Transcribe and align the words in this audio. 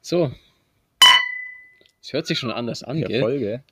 So. 0.00 0.32
Es 2.02 2.12
hört 2.12 2.26
sich 2.26 2.38
schon 2.38 2.50
anders 2.50 2.82
an, 2.82 2.98
Ja, 2.98 3.08
gell? 3.08 3.20
voll, 3.20 3.38
gell? 3.38 3.62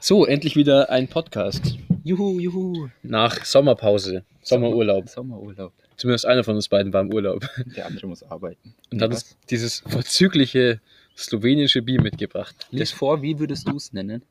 So, 0.00 0.24
endlich 0.24 0.56
wieder 0.56 0.90
ein 0.90 1.08
Podcast. 1.08 1.76
Juhu, 2.04 2.38
juhu. 2.38 2.88
Nach 3.02 3.44
Sommerpause, 3.44 4.24
Sommerurlaub. 4.42 5.08
Sommerurlaub. 5.08 5.72
Zumindest 5.96 6.26
einer 6.26 6.44
von 6.44 6.54
uns 6.54 6.68
beiden 6.68 6.92
war 6.92 7.00
im 7.00 7.12
Urlaub. 7.12 7.48
Der 7.76 7.86
andere 7.86 8.06
muss 8.06 8.22
arbeiten. 8.22 8.74
Und 8.92 9.02
hat 9.02 9.10
uns 9.10 9.36
dieses 9.50 9.80
vorzügliche 9.80 10.80
slowenische 11.16 11.82
Bier 11.82 12.00
mitgebracht. 12.00 12.54
Lies 12.70 12.92
vor, 12.92 13.22
wie 13.22 13.38
würdest 13.38 13.66
du 13.68 13.76
es 13.76 13.92
nennen? 13.92 14.22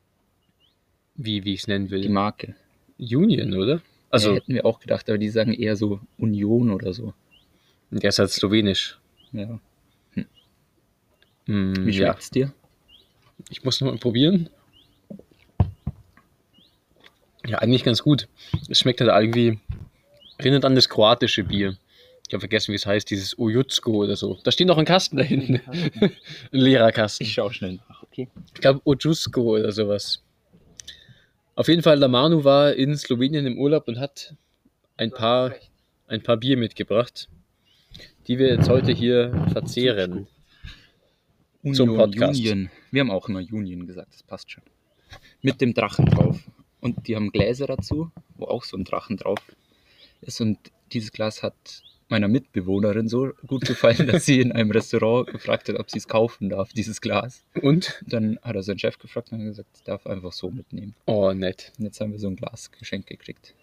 wie, 1.18 1.44
wie 1.44 1.54
ich 1.54 1.60
es 1.60 1.66
nennen 1.66 1.86
Die 1.86 1.90
will. 1.92 2.08
Marke. 2.10 2.54
Union, 2.98 3.54
oder? 3.54 3.80
Also 4.16 4.34
hätten 4.34 4.54
wir 4.54 4.66
auch 4.66 4.80
gedacht, 4.80 5.08
aber 5.08 5.18
die 5.18 5.28
sagen 5.28 5.52
eher 5.52 5.76
so 5.76 6.00
Union 6.18 6.70
oder 6.70 6.92
so. 6.92 7.14
der 7.90 8.08
ist 8.08 8.18
halt 8.18 8.30
slowenisch. 8.30 8.98
Ja. 9.32 9.60
Hm, 11.46 11.86
Wie 11.86 11.92
ja, 11.92 12.06
schmeckt's 12.08 12.30
dir? 12.30 12.52
ich 13.50 13.64
muss 13.64 13.80
noch 13.80 13.90
mal 13.90 13.98
probieren. 13.98 14.48
Ja, 17.46 17.58
eigentlich 17.58 17.84
ganz 17.84 18.02
gut. 18.02 18.28
Es 18.68 18.80
schmeckt 18.80 19.00
halt 19.00 19.10
irgendwie, 19.10 19.60
erinnert 20.38 20.64
an 20.64 20.74
das 20.74 20.88
kroatische 20.88 21.44
Bier. 21.44 21.76
Ich 22.26 22.34
habe 22.34 22.40
vergessen, 22.40 22.72
wie 22.72 22.76
es 22.76 22.86
heißt, 22.86 23.08
dieses 23.08 23.38
Ojutsko 23.38 23.92
oder 24.04 24.16
so. 24.16 24.38
Da 24.42 24.50
steht 24.50 24.66
noch 24.66 24.78
ein 24.78 24.84
Kasten 24.84 25.16
da 25.16 25.22
hinten. 25.22 25.60
ein 25.70 26.10
leerer 26.50 26.90
Kasten. 26.90 27.22
Ich 27.22 27.32
schau 27.32 27.50
schnell 27.50 27.78
nach, 27.88 28.02
okay? 28.02 28.28
Ich 28.52 28.60
glaube 28.60 28.80
Ojusko 28.84 29.58
oder 29.58 29.70
sowas. 29.70 30.24
Auf 31.56 31.68
jeden 31.68 31.82
Fall, 31.82 31.98
der 31.98 32.08
Manu 32.08 32.44
war 32.44 32.74
in 32.74 32.94
Slowenien 32.98 33.46
im 33.46 33.58
Urlaub 33.58 33.88
und 33.88 33.98
hat 33.98 34.34
ein 34.98 35.10
paar, 35.10 35.54
ein 36.06 36.22
paar 36.22 36.36
Bier 36.36 36.58
mitgebracht, 36.58 37.30
die 38.26 38.38
wir 38.38 38.48
jetzt 38.48 38.68
heute 38.68 38.92
hier 38.92 39.32
verzehren. 39.54 40.26
Zum 41.72 41.96
Podcast. 41.96 42.38
Union. 42.38 42.70
Wir 42.90 43.00
haben 43.00 43.10
auch 43.10 43.30
immer 43.30 43.38
Union 43.38 43.86
gesagt, 43.86 44.12
das 44.12 44.22
passt 44.22 44.50
schon. 44.50 44.64
Mit 45.40 45.62
dem 45.62 45.72
Drachen 45.72 46.04
drauf. 46.04 46.38
Und 46.80 47.08
die 47.08 47.16
haben 47.16 47.32
Gläser 47.32 47.66
dazu, 47.66 48.10
wo 48.36 48.44
auch 48.44 48.62
so 48.62 48.76
ein 48.76 48.84
Drachen 48.84 49.16
drauf 49.16 49.40
ist. 50.20 50.42
Und 50.42 50.58
dieses 50.92 51.10
Glas 51.10 51.42
hat 51.42 51.54
meiner 52.08 52.28
Mitbewohnerin 52.28 53.08
so 53.08 53.32
gut 53.46 53.64
gefallen, 53.64 54.06
dass 54.06 54.24
sie 54.24 54.40
in 54.40 54.52
einem 54.52 54.70
Restaurant 54.70 55.26
gefragt 55.28 55.68
hat, 55.68 55.76
ob 55.78 55.90
sie 55.90 55.98
es 55.98 56.06
kaufen 56.06 56.48
darf, 56.50 56.72
dieses 56.72 57.00
Glas. 57.00 57.44
Und? 57.60 58.00
Dann 58.06 58.38
hat 58.42 58.54
er 58.54 58.62
seinen 58.62 58.78
Chef 58.78 58.98
gefragt 58.98 59.32
und 59.32 59.40
hat 59.40 59.46
gesagt, 59.46 59.68
ich 59.74 59.82
darf 59.82 60.06
einfach 60.06 60.32
so 60.32 60.50
mitnehmen. 60.50 60.94
Oh, 61.06 61.32
nett. 61.32 61.72
Und 61.78 61.84
jetzt 61.84 62.00
haben 62.00 62.12
wir 62.12 62.18
so 62.18 62.28
ein 62.28 62.36
Glas 62.36 62.70
geschenkt 62.70 63.08
gekriegt. 63.08 63.54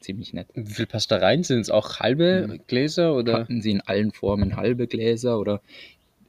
Ziemlich 0.00 0.32
nett. 0.32 0.48
Wie 0.54 0.72
viel 0.72 0.86
passt 0.86 1.10
da 1.10 1.18
rein? 1.18 1.42
Sind 1.44 1.60
es 1.60 1.70
auch 1.70 2.00
halbe 2.00 2.48
Mhm. 2.48 2.60
Gläser 2.66 3.14
oder? 3.14 3.34
Hatten 3.40 3.60
sie 3.60 3.70
in 3.70 3.80
allen 3.82 4.12
Formen 4.12 4.56
halbe 4.56 4.86
Gläser 4.86 5.38
oder 5.38 5.60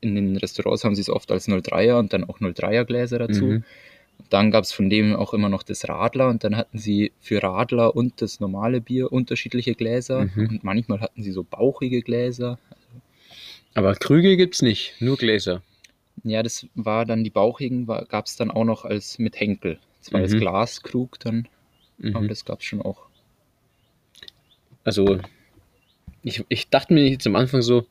in 0.01 0.15
den 0.15 0.35
Restaurants 0.37 0.83
haben 0.83 0.95
sie 0.95 1.01
es 1.01 1.09
oft 1.09 1.31
als 1.31 1.47
03er 1.47 1.97
und 1.97 2.11
dann 2.11 2.23
auch 2.25 2.39
03er 2.39 2.85
Gläser 2.85 3.19
dazu. 3.19 3.45
Mhm. 3.45 3.63
Dann 4.29 4.51
gab 4.51 4.63
es 4.63 4.71
von 4.71 4.89
dem 4.89 5.15
auch 5.15 5.33
immer 5.33 5.49
noch 5.49 5.63
das 5.63 5.87
Radler 5.89 6.27
und 6.29 6.43
dann 6.43 6.55
hatten 6.55 6.77
sie 6.77 7.11
für 7.19 7.41
Radler 7.43 7.95
und 7.95 8.21
das 8.21 8.39
normale 8.39 8.81
Bier 8.81 9.11
unterschiedliche 9.11 9.75
Gläser 9.75 10.25
Mhm. 10.25 10.47
und 10.49 10.63
manchmal 10.63 10.99
hatten 11.01 11.23
sie 11.23 11.31
so 11.31 11.43
bauchige 11.43 12.01
Gläser. 12.01 12.59
Aber 13.73 13.95
Krüge 13.95 14.37
gibt's 14.37 14.61
nicht, 14.61 14.95
nur 14.99 15.17
Gläser. 15.17 15.61
Ja, 16.23 16.43
das 16.43 16.67
war 16.75 17.05
dann 17.05 17.23
die 17.23 17.29
bauchigen, 17.29 17.85
gab 17.87 18.25
es 18.25 18.35
dann 18.35 18.51
auch 18.51 18.65
noch 18.65 18.85
als 18.85 19.17
mit 19.17 19.39
Henkel. 19.39 19.79
Das 20.01 20.11
war 20.13 20.21
als 20.21 20.33
Mhm. 20.33 20.39
Glaskrug 20.39 21.19
dann, 21.19 21.47
aber 22.13 22.21
Mhm. 22.21 22.27
das 22.27 22.45
gab 22.45 22.59
es 22.59 22.65
schon 22.65 22.81
auch. 22.81 23.07
Also, 24.83 25.19
ich, 26.23 26.43
ich 26.49 26.69
dachte 26.69 26.93
mir 26.93 27.07
jetzt 27.07 27.25
am 27.27 27.35
Anfang 27.35 27.61
so, 27.61 27.85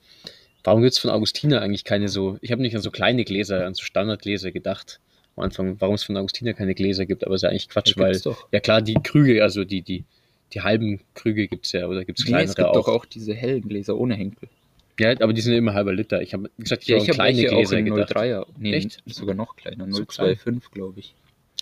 warum 0.64 0.82
gibt's 0.82 0.98
von 0.98 1.10
Augustiner 1.10 1.62
eigentlich 1.62 1.84
keine 1.84 2.08
so, 2.08 2.38
ich 2.42 2.52
habe 2.52 2.62
nicht 2.62 2.74
an 2.76 2.82
so 2.82 2.90
kleine 2.90 3.24
Gläser, 3.24 3.66
an 3.66 3.74
so 3.74 3.82
Standardgläser 3.82 4.50
gedacht. 4.52 5.00
Am 5.40 5.44
Anfang, 5.46 5.76
warum 5.80 5.94
es 5.94 6.04
von 6.04 6.16
Augustiner 6.16 6.52
keine 6.54 6.74
Gläser 6.74 7.06
gibt, 7.06 7.24
aber 7.24 7.34
ist 7.34 7.42
ja 7.42 7.48
eigentlich 7.48 7.68
Quatsch, 7.68 7.96
Ja, 7.96 8.02
weil, 8.02 8.20
doch. 8.20 8.46
ja 8.52 8.60
klar, 8.60 8.82
die 8.82 8.94
Krüge, 8.94 9.42
also 9.42 9.64
die, 9.64 9.82
die, 9.82 10.04
die 10.52 10.60
halben 10.60 11.00
Krüge 11.14 11.48
gibt's 11.48 11.72
ja, 11.72 11.86
oder 11.86 12.04
gibt's 12.04 12.22
Nee, 12.24 12.28
kleinere 12.30 12.50
es 12.50 12.56
gibt 12.56 12.68
auch? 12.68 12.74
doch 12.74 12.88
auch 12.88 13.04
diese 13.06 13.34
hellen 13.34 13.66
Gläser 13.68 13.96
ohne 13.96 14.14
Henkel. 14.14 14.48
Ja, 14.98 15.12
aber 15.20 15.32
die 15.32 15.40
sind 15.40 15.54
immer 15.54 15.72
halber 15.72 15.94
Liter. 15.94 16.20
Ich 16.20 16.34
habe 16.34 16.50
gesagt, 16.58 16.82
ich 16.82 16.88
Ja, 16.88 16.98
habe 16.98 17.06
kleine 17.06 17.46
auch 17.46 17.48
Gläser 17.54 17.78
in 17.78 17.86
gedacht. 17.86 18.14
03er. 18.14 18.46
Nee, 18.58 18.74
Echt? 18.74 19.02
sogar 19.06 19.34
noch 19.34 19.56
kleiner. 19.56 19.86
So 19.90 20.04
klein? 20.04 20.36
025, 20.36 20.70
glaube 20.72 21.00
ich. 21.00 21.14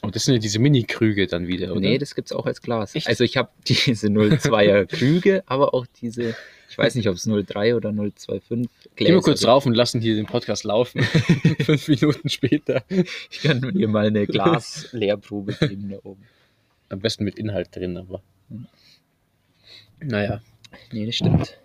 Aber 0.02 0.10
das 0.10 0.24
sind 0.24 0.34
ja 0.34 0.40
diese 0.40 0.58
Mini-Krüge 0.58 1.26
dann 1.28 1.46
wieder, 1.46 1.70
oder? 1.70 1.80
Nee, 1.80 1.98
das 1.98 2.14
gibt 2.16 2.28
es 2.28 2.32
auch 2.32 2.46
als 2.46 2.62
Glas. 2.62 2.94
Echt? 2.96 3.06
Also 3.06 3.22
ich 3.22 3.36
habe 3.36 3.50
diese 3.68 4.08
02er 4.08 4.86
Krüge, 4.86 5.44
aber 5.46 5.72
auch 5.74 5.86
diese, 6.00 6.34
ich 6.68 6.76
weiß 6.76 6.94
nicht, 6.96 7.08
ob 7.08 7.14
es 7.16 7.24
03 7.24 7.74
oder 7.76 7.92
025 7.92 8.48
Gläser 8.48 8.68
Gehen 8.96 9.14
wir 9.14 9.22
kurz 9.22 9.40
drauf 9.40 9.64
und 9.66 9.74
lassen 9.74 10.00
hier 10.00 10.14
den 10.16 10.26
Podcast 10.26 10.64
laufen. 10.64 11.02
Fünf 11.64 11.88
Minuten 11.88 12.28
später. 12.28 12.82
Ich 13.30 13.40
kann 13.42 13.60
dir 13.72 13.88
mal 13.88 14.06
eine 14.06 14.26
Glas-Leerprobe 14.26 15.52
geben 15.60 15.90
da 15.90 15.98
oben. 16.04 16.22
Am 16.90 17.00
besten 17.00 17.24
mit 17.24 17.38
Inhalt 17.38 17.74
drin, 17.74 17.96
aber. 17.96 18.22
Naja. 20.00 20.40
Nee, 20.92 21.06
das 21.06 21.16
stimmt. 21.16 21.58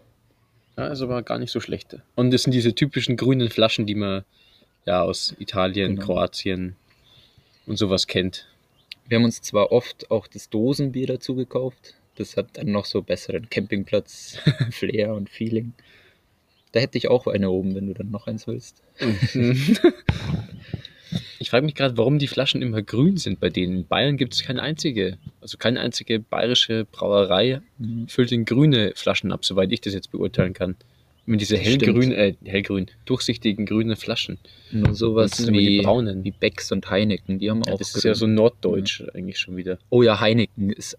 Ja, 0.78 0.88
ist 0.88 1.02
aber 1.02 1.22
gar 1.22 1.38
nicht 1.40 1.52
so 1.52 1.59
schlecht. 1.59 1.97
Und 2.16 2.31
das 2.31 2.44
sind 2.44 2.53
diese 2.53 2.74
typischen 2.74 3.16
grünen 3.18 3.50
Flaschen, 3.50 3.86
die 3.86 3.96
man 3.96 4.24
ja 4.86 5.02
aus 5.02 5.36
Italien, 5.40 5.96
Genau. 5.96 6.06
Kroatien 6.06 6.75
und 7.66 7.78
sowas 7.78 8.08
kennt. 8.08 8.47
Wir 9.08 9.18
haben 9.18 9.25
uns 9.25 9.42
zwar 9.42 9.72
oft 9.72 10.09
auch 10.09 10.28
das 10.28 10.50
Dosenbier 10.50 11.08
dazu 11.08 11.36
gekauft. 11.36 11.96
Das 12.16 12.38
hat 12.38 12.57
dann 12.57 12.72
noch 12.72 12.85
so 12.85 13.01
besseren 13.01 13.50
Campingplatz-Flair 13.50 15.13
und 15.16 15.29
Feeling. 15.29 15.74
Da 16.72 16.79
hätte 16.79 16.97
ich 16.97 17.07
auch 17.07 17.28
eine 17.28 17.50
oben, 17.51 17.75
wenn 17.75 17.88
du 17.88 17.94
dann 17.94 18.12
noch 18.12 18.28
eins 18.28 18.47
willst. 18.47 18.81
ich 21.40 21.50
frage 21.50 21.66
mich 21.66 21.75
gerade, 21.75 21.97
warum 21.97 22.19
die 22.19 22.28
Flaschen 22.28 22.62
immer 22.62 22.81
grün 22.81 23.18
sind 23.18 23.40
bei 23.40 23.50
denen. 23.50 23.78
In 23.78 23.88
Bayern 23.88 24.18
gibt 24.18 24.34
es 24.34 24.44
keine 24.44 24.62
einzige, 24.62 25.18
also 25.41 25.57
keine 25.57 25.79
einzige 25.81 26.19
bayerische 26.19 26.85
Brauerei 26.91 27.62
füllt 28.07 28.31
in 28.31 28.45
grüne 28.45 28.94
Flaschen 28.95 29.31
ab, 29.31 29.45
soweit 29.45 29.72
ich 29.72 29.81
das 29.81 29.94
jetzt 29.94 30.12
beurteilen 30.12 30.53
kann. 30.53 30.75
Mit 31.25 31.40
diese 31.40 31.57
hellgrün, 31.57 32.12
äh, 32.12 32.34
hellgrün, 32.44 32.88
durchsichtigen 33.06 33.66
grünen 33.66 33.95
Flaschen. 33.95 34.40
Nur 34.72 34.94
sowas 34.94 35.40
immer 35.40 35.57
die 35.57 35.68
wie, 35.68 35.81
braunen. 35.81 36.24
wie 36.25 36.31
Becks 36.31 36.72
und 36.74 36.90
Heineken, 36.90 37.40
die 37.40 37.50
haben 37.50 37.62
Ja, 37.66 37.74
auch 37.74 37.78
das 37.78 37.90
ist 37.95 38.01
grün. 38.01 38.09
ja 38.09 38.16
so 38.16 38.28
norddeutsch 38.28 39.03
eigentlich 39.13 39.40
schon 39.40 39.56
wieder. 39.56 39.78
Oh 39.90 40.01
ja, 40.03 40.19
Heineken 40.19 40.69
ist, 40.72 40.97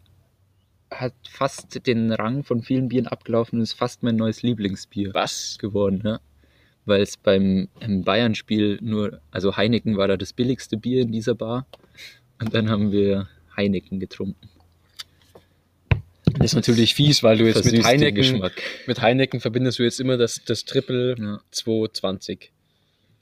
hat 1.01 1.15
fast 1.29 1.87
den 1.87 2.13
Rang 2.13 2.43
von 2.45 2.63
vielen 2.63 2.89
Bieren 2.89 3.07
abgelaufen 3.07 3.59
und 3.59 3.63
ist 3.63 3.75
fast 3.75 4.03
mein 4.03 4.17
neues 4.17 4.43
Lieblingsbier 4.43 5.13
Was? 5.15 5.59
geworden, 5.59 6.03
ja. 6.05 6.21
Weil 6.87 7.01
es 7.03 7.17
beim 7.17 7.69
im 7.81 8.03
Bayern-Spiel 8.05 8.79
nur, 8.83 9.21
also 9.31 9.57
Heineken 9.57 9.97
war 9.97 10.09
da 10.09 10.17
das 10.17 10.33
billigste 10.33 10.77
Bier 10.77 11.03
in 11.03 11.13
dieser 11.13 11.35
Bar. 11.35 11.67
Und 12.41 12.55
dann 12.55 12.69
haben 12.69 12.93
wir 12.93 13.29
Heineken 13.57 14.01
getrunken. 14.01 14.49
Das 16.39 16.47
ist 16.53 16.55
natürlich 16.55 16.95
fies, 16.95 17.23
weil 17.23 17.39
du 17.39 17.47
jetzt 17.47 17.65
mit 17.71 17.85
Heineken, 17.85 18.15
Geschmack. 18.17 18.53
mit 18.87 19.01
Heineken 19.01 19.41
verbindest 19.41 19.79
du 19.79 19.83
jetzt 19.85 20.01
immer 20.01 20.17
das, 20.17 20.43
das 20.45 20.65
Triple 20.65 21.15
Ja, 21.19 21.41
220. 21.53 22.53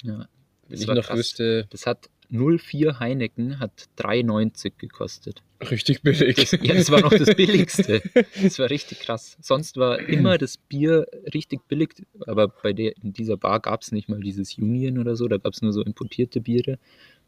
ja. 0.02 0.26
Wenn 0.68 0.70
Das 0.70 0.80
ich 0.80 0.86
noch 0.86 1.04
krass. 1.06 1.18
wüsste, 1.18 1.66
Das 1.70 1.86
hat 1.86 2.08
04 2.30 2.98
Heineken, 3.00 3.60
hat 3.60 3.88
3,90 3.98 4.72
gekostet. 4.78 5.42
Richtig 5.70 6.02
billig. 6.02 6.52
Ja, 6.62 6.74
das 6.74 6.90
war 6.90 7.00
noch 7.00 7.12
das 7.12 7.34
Billigste. 7.34 8.02
Das 8.42 8.58
war 8.58 8.70
richtig 8.70 9.00
krass. 9.00 9.36
Sonst 9.40 9.76
war 9.76 9.98
immer 10.00 10.38
das 10.38 10.56
Bier 10.56 11.06
richtig 11.32 11.66
billig, 11.68 11.90
aber 12.26 12.48
bei 12.48 12.72
der, 12.72 12.96
in 13.02 13.12
dieser 13.12 13.36
Bar 13.36 13.60
gab 13.60 13.82
es 13.82 13.92
nicht 13.92 14.08
mal 14.08 14.20
dieses 14.20 14.56
Union 14.58 14.98
oder 14.98 15.16
so, 15.16 15.28
da 15.28 15.38
gab 15.38 15.52
es 15.52 15.62
nur 15.62 15.72
so 15.72 15.82
importierte 15.82 16.40
Biere. 16.40 16.78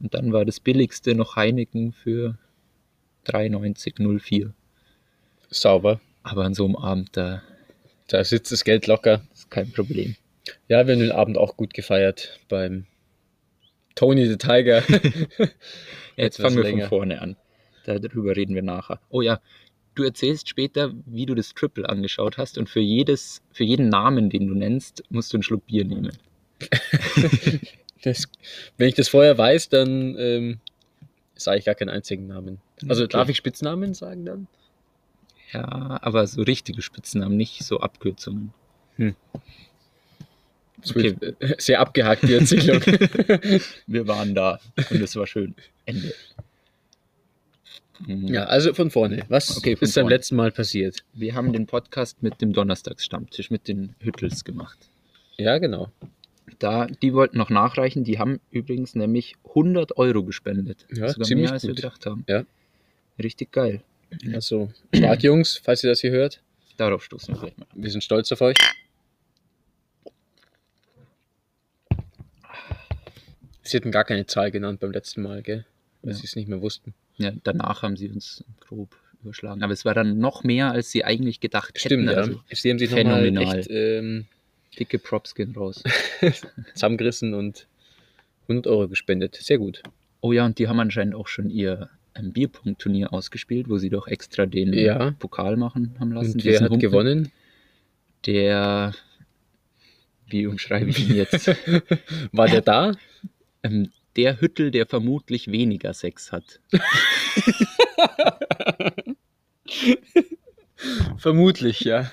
Und 0.00 0.14
dann 0.14 0.32
war 0.32 0.44
das 0.44 0.60
Billigste 0.60 1.14
noch 1.14 1.36
Heineken 1.36 1.92
für 1.92 2.36
3,90, 3.26 4.18
04. 4.20 4.54
Sauber. 5.50 6.00
Aber 6.22 6.44
an 6.44 6.54
so 6.54 6.64
einem 6.64 6.76
Abend, 6.76 7.10
da 7.16 7.42
Da 8.08 8.24
sitzt 8.24 8.52
das 8.52 8.64
Geld 8.64 8.86
locker. 8.86 9.22
ist 9.32 9.50
kein 9.50 9.70
Problem. 9.70 10.16
Ja, 10.68 10.86
wir 10.86 10.94
haben 10.94 11.00
den 11.00 11.12
Abend 11.12 11.38
auch 11.38 11.56
gut 11.56 11.72
gefeiert 11.74 12.38
beim 12.48 12.86
Tony 13.94 14.26
the 14.26 14.36
Tiger. 14.36 14.82
Jetzt 16.16 16.40
fangen 16.40 16.56
wir 16.56 16.64
länger. 16.64 16.88
von 16.88 16.98
vorne 16.98 17.20
an. 17.22 17.36
Darüber 17.84 18.36
reden 18.36 18.54
wir 18.54 18.62
nachher. 18.62 19.00
Oh 19.10 19.20
ja, 19.22 19.40
du 19.94 20.02
erzählst 20.02 20.48
später, 20.48 20.92
wie 21.06 21.26
du 21.26 21.34
das 21.34 21.54
Triple 21.54 21.88
angeschaut 21.88 22.38
hast 22.38 22.58
und 22.58 22.68
für, 22.68 22.80
jedes, 22.80 23.42
für 23.52 23.64
jeden 23.64 23.88
Namen, 23.88 24.30
den 24.30 24.48
du 24.48 24.54
nennst, 24.54 25.02
musst 25.10 25.32
du 25.32 25.36
einen 25.36 25.42
Schluck 25.42 25.66
Bier 25.66 25.84
nehmen. 25.84 26.12
Das, 28.02 28.28
wenn 28.76 28.88
ich 28.88 28.94
das 28.94 29.08
vorher 29.08 29.38
weiß, 29.38 29.70
dann 29.70 30.14
ähm, 30.18 30.60
sage 31.36 31.58
ich 31.58 31.64
gar 31.64 31.74
keinen 31.74 31.88
einzigen 31.88 32.26
Namen. 32.26 32.60
Also 32.86 33.04
Okay. 33.04 33.12
darf 33.12 33.30
ich 33.30 33.38
Spitznamen 33.38 33.94
sagen 33.94 34.26
dann? 34.26 34.46
Ja, 35.52 35.98
aber 36.02 36.26
so 36.26 36.42
richtige 36.42 36.82
Spitznamen, 36.82 37.38
nicht 37.38 37.64
so 37.64 37.80
Abkürzungen. 37.80 38.52
Wird 38.98 39.16
äh, 41.22 41.54
sehr 41.58 41.80
abgehakt, 41.80 42.24
die 42.24 42.34
Erzählung. 42.34 42.82
Wir 43.86 44.06
waren 44.06 44.34
da 44.34 44.60
und 44.90 45.00
es 45.00 45.16
war 45.16 45.26
schön. 45.26 45.54
Ende. 45.86 46.12
Mhm. 48.06 48.28
Ja, 48.28 48.44
also 48.44 48.74
von 48.74 48.90
vorne. 48.90 49.24
Was 49.28 49.56
Okay, 49.56 49.76
von 49.76 49.86
ist 49.86 49.94
beim 49.94 50.08
letzten 50.08 50.36
Mal 50.36 50.50
passiert? 50.50 51.04
Wir 51.12 51.34
haben 51.34 51.52
den 51.52 51.66
Podcast 51.66 52.22
mit 52.22 52.40
dem 52.40 52.52
Donnerstagsstammtisch, 52.52 53.50
mit 53.50 53.68
den 53.68 53.94
Hüttels 54.00 54.44
gemacht. 54.44 54.78
Ja, 55.36 55.58
genau. 55.58 55.90
Da, 56.58 56.86
die 56.86 57.14
wollten 57.14 57.38
noch 57.38 57.50
nachreichen, 57.50 58.04
die 58.04 58.18
haben 58.18 58.40
übrigens 58.50 58.94
nämlich 58.94 59.36
100 59.48 59.96
Euro 59.96 60.22
gespendet. 60.24 60.86
Ja, 60.94 61.08
Sogar 61.08 61.26
ziemlich 61.26 61.46
mehr, 61.46 61.52
als 61.54 61.62
wir 61.62 61.70
gut. 61.70 61.76
gedacht 61.76 62.06
haben. 62.06 62.24
Ja. 62.28 62.44
Richtig 63.22 63.52
geil. 63.52 63.82
Also, 64.32 64.70
stark, 64.94 65.22
Jungs, 65.22 65.60
falls 65.62 65.82
ihr 65.82 65.90
das 65.90 66.00
hier 66.00 66.10
hört. 66.12 66.40
Darauf 66.76 67.04
stoßen 67.04 67.34
wir 67.34 67.40
gleich 67.40 67.56
mal. 67.56 67.66
Wir 67.74 67.90
sind 67.90 68.02
stolz 68.04 68.30
auf 68.32 68.40
euch. 68.40 68.56
Sie 73.62 73.76
hatten 73.76 73.90
gar 73.90 74.04
keine 74.04 74.26
Zahl 74.26 74.50
genannt 74.50 74.80
beim 74.80 74.92
letzten 74.92 75.22
Mal, 75.22 75.42
gell? 75.42 75.64
Weil 76.04 76.12
Ja. 76.12 76.18
sie 76.18 76.24
es 76.26 76.36
nicht 76.36 76.48
mehr 76.48 76.60
wussten. 76.62 76.94
Ja, 77.16 77.32
danach 77.42 77.82
haben 77.82 77.96
sie 77.96 78.08
uns 78.08 78.44
grob 78.60 78.94
überschlagen. 79.22 79.62
Aber 79.62 79.72
es 79.72 79.84
war 79.84 79.94
dann 79.94 80.18
noch 80.18 80.44
mehr, 80.44 80.70
als 80.70 80.90
sie 80.90 81.04
eigentlich 81.04 81.40
gedacht 81.40 81.78
Stimmt, 81.78 82.08
hätten. 82.08 82.16
ja. 82.18 82.22
Also 82.24 82.40
Sie 82.52 82.70
haben 82.70 82.78
sich 82.78 82.90
nochmal 82.90 83.22
phänomenal. 83.24 83.58
echt 83.58 83.70
ähm, 83.70 84.26
dicke 84.78 84.98
Props 84.98 85.34
gehen 85.34 85.54
raus. 85.56 85.82
zusammengerissen 86.74 87.34
und 87.34 87.66
100 88.48 88.66
Euro 88.66 88.88
gespendet. 88.88 89.36
Sehr 89.36 89.58
gut. 89.58 89.82
Oh 90.20 90.32
ja, 90.32 90.44
und 90.44 90.58
die 90.58 90.68
haben 90.68 90.78
anscheinend 90.80 91.14
auch 91.14 91.28
schon 91.28 91.48
ihr 91.50 91.88
ähm, 92.14 92.32
Bierpunktturnier 92.32 93.12
ausgespielt, 93.12 93.68
wo 93.68 93.78
sie 93.78 93.88
doch 93.90 94.06
extra 94.08 94.46
den 94.46 94.72
Ja. 94.74 95.12
Pokal 95.18 95.56
machen 95.56 95.96
haben 95.98 96.12
lassen. 96.12 96.34
Und 96.34 96.44
wer 96.44 96.60
hat 96.60 96.70
Humpen. 96.70 96.80
gewonnen? 96.80 97.32
Der, 98.26 98.94
wie 100.26 100.46
umschreibe 100.46 100.90
ich 100.90 101.08
ihn 101.08 101.16
jetzt? 101.16 101.48
War 102.32 102.48
der 102.48 102.62
da? 102.62 102.92
ähm, 103.62 103.90
der 104.16 104.40
Hüttel, 104.40 104.70
der 104.70 104.86
vermutlich 104.86 105.50
weniger 105.50 105.92
Sex 105.94 106.32
hat. 106.32 106.60
Vermutlich, 111.16 111.80
ja. 111.80 112.10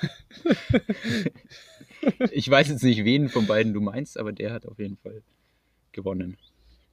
Ich 2.31 2.49
weiß 2.49 2.69
jetzt 2.69 2.83
nicht, 2.83 3.03
wen 3.03 3.29
von 3.29 3.47
beiden 3.47 3.73
du 3.73 3.81
meinst, 3.81 4.17
aber 4.17 4.31
der 4.31 4.53
hat 4.53 4.65
auf 4.65 4.79
jeden 4.79 4.97
Fall 4.97 5.21
gewonnen. 5.91 6.37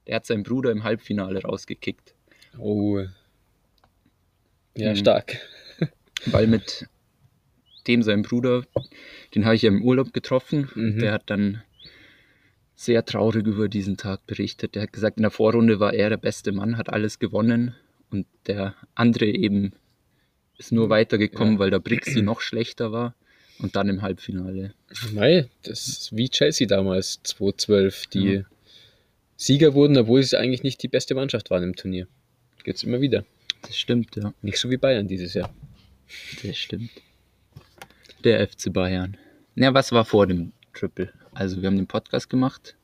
Der 0.07 0.17
hat 0.17 0.25
seinen 0.25 0.43
Bruder 0.43 0.71
im 0.71 0.83
Halbfinale 0.83 1.41
rausgekickt, 1.41 2.13
Oh. 2.57 2.99
Ja, 4.75 4.91
Mhm. 4.91 4.95
stark. 4.95 5.37
weil 6.25 6.47
mit 6.47 6.87
dem 7.87 8.03
seinem 8.03 8.23
Bruder, 8.23 8.63
den 9.33 9.45
habe 9.45 9.55
ich 9.55 9.61
ja 9.61 9.69
im 9.69 9.83
Urlaub 9.83 10.13
getroffen, 10.13 10.69
Mhm. 10.75 10.99
der 10.99 11.13
hat 11.13 11.29
dann 11.29 11.63
sehr 12.79 13.03
traurig 13.03 13.45
über 13.45 13.67
diesen 13.67 13.97
Tag 13.97 14.25
berichtet. 14.25 14.73
Der 14.75 14.83
hat 14.83 14.93
gesagt, 14.93 15.17
in 15.17 15.23
der 15.23 15.31
Vorrunde 15.31 15.81
war 15.81 15.93
er 15.93 16.09
der 16.09 16.15
beste 16.17 16.53
Mann, 16.53 16.77
hat 16.77 16.89
alles 16.89 17.19
gewonnen 17.19 17.75
und 18.09 18.25
der 18.47 18.73
andere 18.95 19.25
eben 19.25 19.73
ist 20.57 20.71
nur 20.71 20.89
weitergekommen, 20.89 21.55
Ja. 21.55 21.59
weil 21.59 21.71
der 21.71 21.79
Brixi 21.79 22.21
noch 22.21 22.39
schlechter 22.39 22.93
war 22.93 23.15
und 23.59 23.75
dann 23.75 23.89
im 23.89 24.01
Halbfinale. 24.01 24.73
Nein, 25.13 25.49
das 25.63 25.87
ist 25.89 26.15
wie 26.15 26.29
Chelsea 26.29 26.67
damals, 26.67 27.19
2012, 27.23 28.07
die 28.07 28.23
Ja. 28.33 28.41
Sieger 29.35 29.73
wurden, 29.73 29.97
obwohl 29.97 30.23
sie 30.23 30.37
eigentlich 30.39 30.63
nicht 30.63 30.81
die 30.81 30.87
beste 30.87 31.15
Mannschaft 31.15 31.49
waren 31.49 31.63
im 31.63 31.75
Turnier. 31.75 32.07
Gibt's 32.63 32.83
immer 32.83 33.01
wieder. 33.01 33.25
Das 33.63 33.75
stimmt, 33.77 34.15
ja. 34.15 34.33
Nicht 34.41 34.57
so 34.57 34.69
wie 34.69 34.77
Bayern 34.77 35.09
dieses 35.09 35.33
Jahr. 35.33 35.53
Das 36.43 36.57
stimmt. 36.57 36.91
Der 38.23 38.47
FC 38.47 38.71
Bayern. 38.71 39.17
Ja, 39.55 39.73
was 39.73 39.91
war 39.91 40.05
vor 40.05 40.27
dem 40.27 40.53
Triple? 40.79 41.09
Also 41.33 41.61
wir 41.61 41.67
haben 41.67 41.75
den 41.75 41.87
Podcast 41.87 42.29
gemacht, 42.29 42.75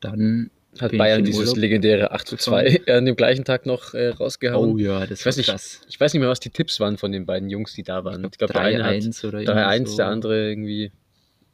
dann 0.00 0.50
Hat 0.78 0.96
Bayern 0.96 1.24
dieses 1.24 1.40
Urlaub 1.40 1.56
legendäre 1.56 2.12
8 2.12 2.26
zu 2.26 2.36
2 2.36 2.82
an 2.88 3.04
dem 3.04 3.16
gleichen 3.16 3.44
Tag 3.44 3.66
noch 3.66 3.94
äh, 3.94 4.08
rausgehauen. 4.08 4.72
Oh 4.72 4.78
ja, 4.78 5.06
das 5.06 5.20
Ich 5.20 5.26
weiß 5.26 5.36
war 5.36 5.40
nicht, 5.40 5.50
krass. 5.50 5.80
Ich 5.88 6.00
weiß 6.00 6.12
nicht 6.12 6.20
mehr, 6.20 6.28
was 6.28 6.40
die 6.40 6.50
Tipps 6.50 6.80
waren 6.80 6.96
von 6.98 7.12
den 7.12 7.26
beiden 7.26 7.48
Jungs, 7.50 7.74
die 7.74 7.82
da 7.82 8.04
waren. 8.04 8.24
Ich 8.24 8.38
glaube, 8.38 8.52
der 8.52 8.62
eine 8.62 8.84
hat 8.84 8.92
3-1 8.92 9.26
oder 9.26 9.40
irgendwie 9.40 9.60
3-1, 9.60 9.86
so. 9.86 9.96
der 9.96 10.06
andere 10.06 10.48
irgendwie. 10.48 10.92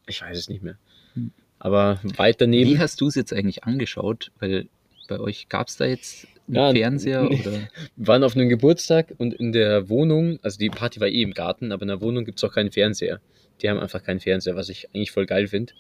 Ich 0.06 0.20
weiß 0.22 0.38
es 0.38 0.48
nicht 0.48 0.62
mehr. 0.62 0.76
Hm. 1.14 1.32
Aber 1.58 2.00
weit 2.16 2.40
daneben. 2.40 2.70
Wie 2.70 2.78
hast 2.78 3.00
du 3.00 3.06
es 3.08 3.14
jetzt 3.14 3.32
eigentlich 3.32 3.64
angeschaut? 3.64 4.32
Weil 4.38 4.68
bei 5.08 5.20
euch 5.20 5.48
gab 5.48 5.68
es 5.68 5.76
da 5.76 5.84
jetzt 5.84 6.26
einen 6.46 6.56
Ja, 6.56 6.72
Fernseher 6.72 7.22
nee. 7.22 7.40
oder? 7.40 7.52
Wir 7.96 8.06
waren 8.06 8.24
auf 8.24 8.36
einem 8.36 8.48
Geburtstag 8.48 9.14
und 9.18 9.34
in 9.34 9.52
der 9.52 9.88
Wohnung, 9.88 10.38
also 10.42 10.58
die 10.58 10.70
Party 10.70 11.00
war 11.00 11.08
eh 11.08 11.22
im 11.22 11.32
Garten, 11.32 11.72
aber 11.72 11.82
in 11.82 11.88
der 11.88 12.00
Wohnung 12.00 12.24
gibt 12.24 12.38
es 12.38 12.44
auch 12.44 12.52
keinen 12.52 12.70
Fernseher. 12.70 13.20
Die 13.60 13.70
haben 13.70 13.80
einfach 13.80 14.02
keinen 14.02 14.20
Fernseher, 14.20 14.56
was 14.56 14.68
ich 14.68 14.88
eigentlich 14.88 15.10
voll 15.10 15.26
geil 15.26 15.48
finde. 15.48 15.72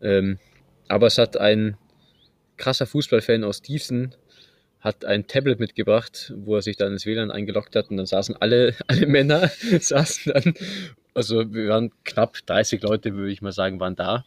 Ähm, 0.00 0.38
aber 0.88 1.06
es 1.06 1.18
hat 1.18 1.36
ein 1.36 1.76
krasser 2.56 2.86
Fußballfan 2.86 3.44
aus 3.44 3.62
Diesen 3.62 4.14
hat 4.80 5.04
ein 5.04 5.26
Tablet 5.26 5.58
mitgebracht, 5.58 6.32
wo 6.36 6.56
er 6.56 6.62
sich 6.62 6.76
dann 6.76 6.92
ins 6.92 7.04
WLAN 7.04 7.30
eingeloggt 7.30 7.74
hat 7.74 7.90
und 7.90 7.96
dann 7.96 8.06
saßen 8.06 8.36
alle, 8.36 8.74
alle 8.86 9.06
Männer, 9.06 9.50
saßen 9.80 10.32
dann, 10.32 10.54
also 11.14 11.52
wir 11.52 11.68
waren 11.68 11.90
knapp 12.04 12.36
30 12.46 12.82
Leute, 12.82 13.14
würde 13.14 13.32
ich 13.32 13.42
mal 13.42 13.52
sagen, 13.52 13.80
waren 13.80 13.96
da. 13.96 14.24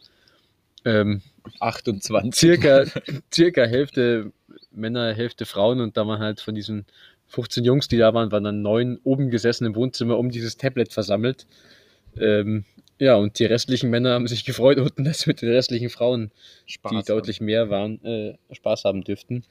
Ähm, 0.84 1.22
28. 1.60 2.34
circa, 2.34 2.84
circa 3.32 3.64
Hälfte 3.64 4.32
Männer, 4.72 5.14
Hälfte 5.14 5.46
Frauen 5.46 5.80
und 5.80 5.96
da 5.96 6.06
waren 6.06 6.20
halt 6.20 6.40
von 6.40 6.54
diesen 6.54 6.86
15 7.28 7.64
Jungs, 7.64 7.88
die 7.88 7.96
da 7.96 8.12
waren, 8.12 8.30
waren 8.30 8.44
dann 8.44 8.62
neun 8.62 8.98
oben 9.04 9.30
gesessen 9.30 9.64
im 9.64 9.74
Wohnzimmer 9.74 10.18
um 10.18 10.30
dieses 10.30 10.56
Tablet 10.56 10.92
versammelt. 10.92 11.46
Ähm, 12.18 12.64
ja, 12.98 13.16
und 13.16 13.38
die 13.38 13.44
restlichen 13.46 13.90
Männer 13.90 14.12
haben 14.12 14.28
sich 14.28 14.44
gefreut 14.44 14.78
unten, 14.78 15.04
dass 15.04 15.26
mit 15.26 15.42
den 15.42 15.50
restlichen 15.50 15.90
Frauen, 15.90 16.30
Spaß 16.66 16.92
die 16.92 17.12
deutlich 17.12 17.40
mehr 17.40 17.70
waren, 17.70 18.04
äh, 18.04 18.36
Spaß 18.52 18.84
haben 18.84 19.02
dürften. 19.02 19.44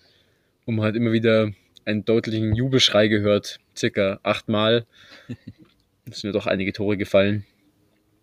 Und 0.66 0.76
man 0.76 0.86
hat 0.86 0.96
immer 0.96 1.12
wieder 1.12 1.52
einen 1.86 2.06
deutlichen 2.06 2.56
Jubelschrei 2.56 3.08
gehört, 3.08 3.60
circa 3.76 4.20
achtmal. 4.24 4.86
Es 6.06 6.22
sind 6.22 6.30
mir 6.30 6.34
doch 6.34 6.48
einige 6.48 6.74
Tore 6.74 6.98
gefallen. 6.98 7.46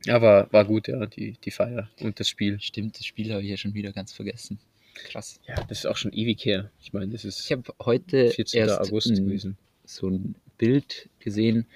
Aber 0.09 0.49
war 0.51 0.65
gut, 0.65 0.89
ja, 0.89 1.07
die, 1.07 1.37
die 1.45 1.51
Feier 1.51 1.89
und 2.01 2.21
das 2.21 2.29
Spiel. 2.29 2.61
Stimmt, 2.61 2.99
das 2.99 3.07
Spiel 3.07 3.33
habe 3.33 3.43
ich 3.43 3.49
ja 3.49 3.57
schon 3.57 3.73
wieder 3.73 3.93
ganz 3.93 4.13
vergessen. 4.13 4.59
Krass. 4.95 5.41
Ja, 5.47 5.55
das 5.69 5.79
ist 5.79 5.87
auch 5.87 5.97
schon 5.97 6.13
ewig 6.13 6.45
her. 6.45 6.71
Ich 6.81 6.93
meine, 6.93 7.09
das 7.09 7.25
ist 7.25 7.45
Ich 7.45 7.53
habe 7.53 7.63
heute 7.81 8.31
14. 8.31 8.61
erst 8.61 8.81
August 8.81 9.15
gewesen. 9.15 9.57
so 9.85 10.09
ein 10.09 10.35
Bild 10.59 11.09
gesehen, 11.21 11.67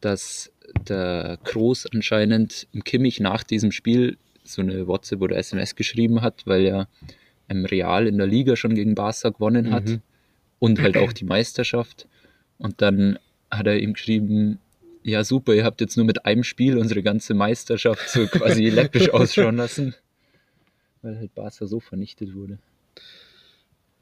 dass 0.00 0.52
der 0.88 1.38
Kroos 1.44 1.86
anscheinend 1.86 2.66
im 2.72 2.84
Kimmich 2.84 3.20
nach 3.20 3.42
diesem 3.42 3.72
Spiel 3.72 4.16
so 4.44 4.62
eine 4.62 4.86
WhatsApp 4.86 5.20
oder 5.20 5.36
SMS 5.36 5.74
geschrieben 5.76 6.22
hat, 6.22 6.42
weil 6.46 6.64
er 6.66 6.88
im 7.48 7.64
Real 7.64 8.06
in 8.06 8.18
der 8.18 8.26
Liga 8.26 8.56
schon 8.56 8.74
gegen 8.74 8.94
Barca 8.94 9.28
gewonnen 9.30 9.72
hat 9.72 9.84
Mhm. 9.86 10.00
und 10.58 10.80
halt 10.80 10.96
auch 10.96 11.12
die 11.12 11.24
Meisterschaft. 11.24 12.06
Und 12.58 12.80
dann 12.80 13.18
hat 13.50 13.66
er 13.66 13.78
ihm 13.80 13.92
geschrieben, 13.94 14.58
ja 15.02 15.24
super, 15.24 15.52
ihr 15.54 15.64
habt 15.64 15.80
jetzt 15.80 15.96
nur 15.96 16.06
mit 16.06 16.24
einem 16.24 16.44
Spiel 16.44 16.78
unsere 16.78 17.02
ganze 17.02 17.34
Meisterschaft 17.34 18.08
so 18.08 18.26
quasi 18.26 18.68
läppisch 18.70 19.10
ausschauen 19.10 19.56
lassen, 19.56 19.94
weil 21.02 21.18
halt 21.18 21.34
Barca 21.34 21.66
so 21.66 21.80
vernichtet 21.80 22.34
wurde. 22.34 22.58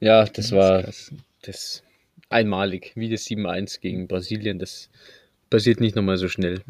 Ja, 0.00 0.24
das 0.24 0.52
war 0.52 0.82
krass. 0.82 1.12
das 1.42 1.82
einmalig, 2.28 2.92
wie 2.94 3.08
das 3.10 3.24
7-1 3.26 3.80
gegen 3.80 4.06
Brasilien. 4.08 4.58
Das 4.58 4.88
passiert 5.50 5.80
nicht 5.80 5.96
nochmal 5.96 6.16
so 6.16 6.28
schnell. 6.28 6.62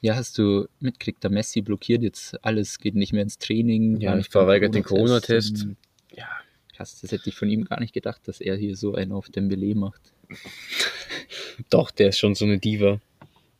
Ja, 0.00 0.16
hast 0.16 0.36
du 0.38 0.66
mitgekriegt, 0.80 1.22
der 1.22 1.30
Messi 1.30 1.62
blockiert 1.62 2.02
jetzt 2.02 2.42
alles, 2.44 2.78
geht 2.78 2.94
nicht 2.94 3.12
mehr 3.12 3.22
ins 3.22 3.38
Training. 3.38 4.00
Ja, 4.00 4.16
ich 4.18 4.28
verweigert 4.28 4.74
den 4.74 4.82
Corona-Test. 4.82 5.66
Ja, 6.14 6.28
Krass, 6.76 7.00
das 7.00 7.12
hätte 7.12 7.28
ich 7.28 7.36
von 7.36 7.48
ihm 7.48 7.64
gar 7.64 7.78
nicht 7.80 7.94
gedacht, 7.94 8.26
dass 8.26 8.40
er 8.40 8.56
hier 8.56 8.76
so 8.76 8.94
einen 8.94 9.12
auf 9.12 9.28
Dembele 9.28 9.74
macht. 9.76 10.00
doch, 11.70 11.90
der 11.90 12.08
ist 12.08 12.18
schon 12.18 12.34
so 12.34 12.44
eine 12.44 12.58
Diva. 12.58 13.00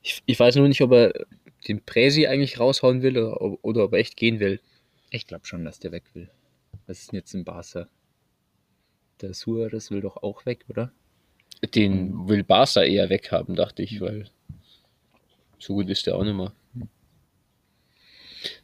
Ich, 0.03 0.23
ich 0.27 0.39
weiß 0.39 0.57
nur 0.57 0.69
nicht, 0.69 0.81
ob 0.81 0.93
er 0.93 1.13
den 1.69 1.81
Präsi 1.83 2.27
eigentlich 2.27 2.59
raushauen 2.59 3.03
will 3.03 3.17
oder, 3.17 3.41
ob- 3.41 3.59
oder 3.63 3.85
ob 3.85 3.93
er 3.93 4.01
echt 4.01 4.17
gehen 4.17 4.41
will. 4.41 4.61
Ich 5.11 5.27
glaube 5.27 5.47
schon, 5.47 5.65
dass 5.65 5.79
der 5.79 5.93
weg 5.93 6.03
will. 6.15 6.29
Was 6.87 7.01
ist 7.03 7.13
denn 7.13 7.19
jetzt 7.21 7.33
im 7.35 7.45
Barca? 7.45 7.89
Der 9.21 9.33
Suarez 9.33 9.91
will 9.91 10.01
doch 10.01 10.17
auch 10.23 10.45
weg, 10.45 10.65
oder? 10.69 10.93
Den 11.75 12.29
will 12.29 12.43
Barca 12.43 12.83
eher 12.83 13.09
weghaben, 13.09 13.55
dachte 13.55 13.83
ich, 13.83 14.01
weil 14.01 14.29
so 15.59 15.75
gut 15.75 15.89
ist 15.89 16.07
der 16.07 16.17
auch 16.17 16.25
nicht 16.25 16.37
mehr. 16.37 16.53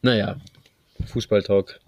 Naja, 0.03 0.41
Fußballtalk. 1.07 1.81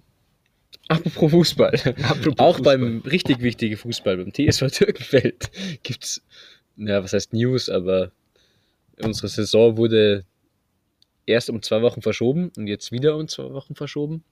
Apropos 0.88 1.30
Fußball. 1.30 1.74
Apropos 2.02 2.38
auch 2.38 2.56
Fußball. 2.56 2.78
beim 2.78 2.98
richtig 3.00 3.40
wichtigen 3.40 3.76
Fußball, 3.76 4.16
beim 4.16 4.32
TSV 4.32 4.70
Türkenfeld, 4.70 5.50
gibt 5.82 6.04
es, 6.04 6.22
ja, 6.76 7.02
was 7.02 7.12
heißt 7.12 7.32
News, 7.32 7.68
aber 7.68 8.12
unsere 9.00 9.28
Saison 9.28 9.76
wurde 9.76 10.24
erst 11.26 11.50
um 11.50 11.62
zwei 11.62 11.82
Wochen 11.82 12.02
verschoben 12.02 12.50
und 12.56 12.66
jetzt 12.66 12.92
wieder 12.92 13.16
um 13.16 13.28
zwei 13.28 13.50
Wochen 13.52 13.74
verschoben. 13.74 14.24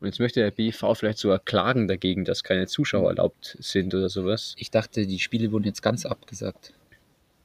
Und 0.00 0.06
jetzt 0.06 0.20
möchte 0.20 0.40
der 0.40 0.50
BV 0.50 0.94
vielleicht 0.94 1.18
sogar 1.18 1.38
klagen 1.38 1.88
dagegen, 1.88 2.24
dass 2.24 2.44
keine 2.44 2.66
Zuschauer 2.66 3.10
erlaubt 3.10 3.56
sind 3.60 3.94
oder 3.94 4.08
sowas. 4.08 4.54
Ich 4.58 4.70
dachte, 4.70 5.06
die 5.06 5.18
Spiele 5.18 5.52
wurden 5.52 5.64
jetzt 5.64 5.82
ganz 5.82 6.04
abgesagt. 6.04 6.74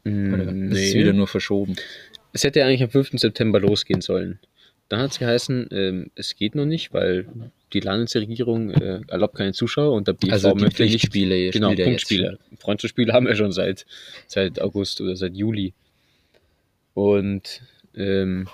Mm, 0.03 0.33
Oder 0.33 0.77
ist 0.77 0.93
wieder 0.93 1.13
nur 1.13 1.27
verschoben? 1.27 1.75
Es 2.33 2.43
hätte 2.43 2.63
eigentlich 2.63 2.83
am 2.83 2.89
5. 2.89 3.11
September 3.19 3.59
losgehen 3.59 4.01
sollen. 4.01 4.39
dann 4.89 4.99
hat 4.99 5.11
es 5.11 5.19
geheißen, 5.19 5.69
ähm, 5.71 6.11
es 6.15 6.35
geht 6.35 6.55
noch 6.55 6.65
nicht, 6.65 6.93
weil 6.93 7.25
die 7.73 7.79
Landesregierung 7.79 8.71
äh, 8.71 9.01
erlaubt 9.07 9.35
keine 9.35 9.53
Zuschauer 9.53 9.93
und 9.93 10.07
der 10.07 10.13
BV 10.13 10.33
Also 10.33 10.55
möchte 10.55 10.83
nicht 10.83 11.15
ihr 11.15 11.51
Genau, 11.51 11.73
Punktspiele. 11.73 12.37
Freundschaftsspiele 12.59 13.13
haben 13.13 13.25
wir 13.25 13.35
schon 13.35 13.51
seit, 13.51 13.85
seit 14.27 14.59
August 14.59 14.99
oder 14.99 15.15
seit 15.15 15.35
Juli. 15.35 15.73
Und 16.93 17.61
ähm, 17.95 18.47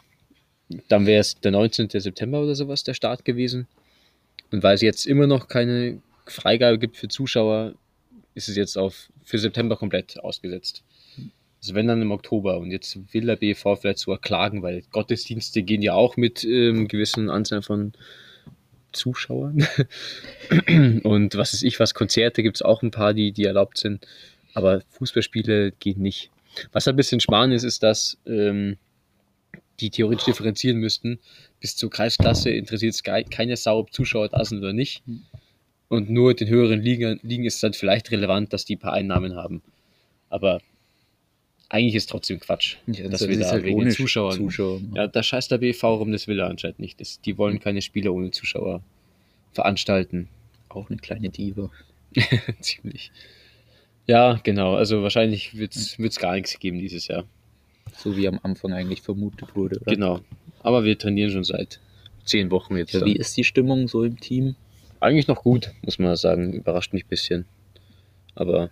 dann 0.88 1.06
wäre 1.06 1.22
es 1.22 1.40
der 1.40 1.52
19. 1.52 1.90
September 1.90 2.42
oder 2.42 2.56
sowas 2.56 2.84
der 2.84 2.94
Start 2.94 3.26
gewesen. 3.26 3.68
Und 4.52 4.64
weil 4.64 4.76
es 4.76 4.82
jetzt 4.82 5.06
immer 5.06 5.28
noch 5.28 5.48
keine 5.48 6.02
Freigabe 6.26 6.78
gibt 6.78 6.98
für 6.98 7.08
Zuschauer, 7.08 7.74
ist 8.36 8.50
es 8.50 8.56
jetzt 8.56 8.78
auf 8.78 9.10
für 9.24 9.38
September 9.40 9.76
komplett 9.76 10.20
ausgesetzt. 10.20 10.84
Also 11.68 11.76
wenn 11.76 11.88
dann 11.90 12.02
im 12.02 12.12
Oktober. 12.12 12.60
Und 12.60 12.72
jetzt 12.72 12.98
will 13.14 13.26
der 13.26 13.36
BV 13.36 13.76
vielleicht 13.76 14.00
sogar 14.00 14.20
klagen, 14.20 14.62
weil 14.64 14.84
Gottesdienste 14.92 15.64
gehen 15.64 15.82
ja 15.82 15.96
auch 15.96 16.16
mit 16.16 16.46
ähm, 16.46 16.88
gewissen 16.88 17.30
Anzahl 17.30 17.62
von 17.62 17.92
Zuschauern. 18.94 19.68
Und 21.04 21.36
was 21.36 21.54
ist 21.54 21.64
ich, 21.64 21.78
was 21.82 21.94
Konzerte 21.94 22.42
gibt 22.42 22.56
es 22.56 22.62
auch 22.62 22.84
ein 22.84 22.92
paar, 22.92 23.14
die, 23.14 23.34
die 23.34 23.44
erlaubt 23.44 23.78
sind. 23.80 24.08
Aber 24.54 24.82
Fußballspiele 24.92 25.74
geht 25.74 25.98
nicht. 25.98 26.32
Was 26.72 26.88
ein 26.88 26.96
bisschen 26.96 27.20
Schmarrn 27.20 27.52
ist, 27.52 27.64
ist, 27.64 27.84
dass 27.84 28.18
ähm, 28.26 28.78
die 29.82 29.90
theoretisch 29.90 30.24
differenzieren 30.24 30.78
müssten. 30.78 31.20
Bis 31.60 31.76
zur 31.76 31.90
Kreisklasse 31.90 32.50
interessiert 32.50 32.94
es 32.94 33.04
kei- 33.04 33.24
keine 33.24 33.58
Sau, 33.58 33.80
ob 33.80 33.92
Zuschauer 33.92 34.30
da 34.30 34.46
sind 34.46 34.60
oder 34.60 34.72
nicht. 34.72 35.04
Und 35.90 36.10
nur 36.10 36.34
den 36.34 36.48
höheren 36.48 36.82
Ligen, 36.82 37.20
Ligen 37.24 37.44
ist 37.44 37.56
es 37.56 37.60
dann 37.60 37.74
vielleicht 37.74 38.10
relevant, 38.12 38.54
dass 38.54 38.64
die 38.64 38.78
ein 38.78 38.80
paar 38.80 38.94
Einnahmen 38.94 39.36
haben. 39.36 39.62
Aber 40.30 40.62
eigentlich 41.70 41.96
ist 41.96 42.10
trotzdem 42.10 42.40
Quatsch, 42.40 42.78
Ja, 42.88 43.10
dass 43.10 43.22
das 43.22 43.30
wir 43.30 43.40
da 43.40 43.52
halt 43.52 43.64
wegen 43.64 43.92
Zuschauern. 43.92 44.38
Zuschauer. 44.38 44.80
Ja, 44.96 45.08
da 45.08 45.22
scheißt 45.22 45.52
der 45.52 45.58
BV 45.58 45.84
rum, 45.84 46.12
das 46.12 46.28
will 46.28 46.40
er 46.40 46.48
anscheinend 46.48 46.80
nicht. 46.80 47.00
Das, 47.02 47.20
die 47.22 47.38
wollen 47.38 47.60
keine 47.60 47.82
Spiele 47.82 48.12
ohne 48.12 48.32
Zuschauer 48.32 48.82
veranstalten. 49.54 50.30
Auch 50.70 50.90
eine 50.90 50.98
kleine 50.98 51.30
Diva. 51.30 51.70
Ziemlich. 52.62 53.12
Ja, 54.06 54.40
genau. 54.44 54.76
Also 54.76 55.04
wahrscheinlich 55.04 55.58
wird 55.58 55.76
es 55.76 56.20
gar 56.20 56.36
nichts 56.36 56.58
geben 56.60 56.80
dieses 56.80 57.08
Jahr. 57.08 57.26
So 57.98 58.16
wie 58.16 58.28
am 58.28 58.40
Anfang 58.44 58.72
eigentlich 58.74 59.02
vermutet 59.02 59.56
wurde. 59.56 59.80
Oder? 59.82 59.94
Genau. 59.94 60.20
Aber 60.62 60.86
wir 60.86 60.98
trainieren 60.98 61.32
schon 61.32 61.44
seit 61.44 61.80
zehn 62.24 62.50
Wochen 62.52 62.78
jetzt. 62.78 62.94
Ja, 62.94 63.06
wie 63.06 63.16
ist 63.16 63.36
die 63.36 63.44
Stimmung 63.44 63.88
so 63.88 64.04
im 64.04 64.20
Team? 64.20 64.56
Eigentlich 65.00 65.28
noch 65.28 65.44
gut, 65.44 65.74
muss 65.82 66.00
man 66.00 66.16
sagen. 66.16 66.54
Überrascht 66.54 66.94
mich 66.94 67.06
ein 67.06 67.10
bisschen. 67.10 67.46
Aber 68.36 68.70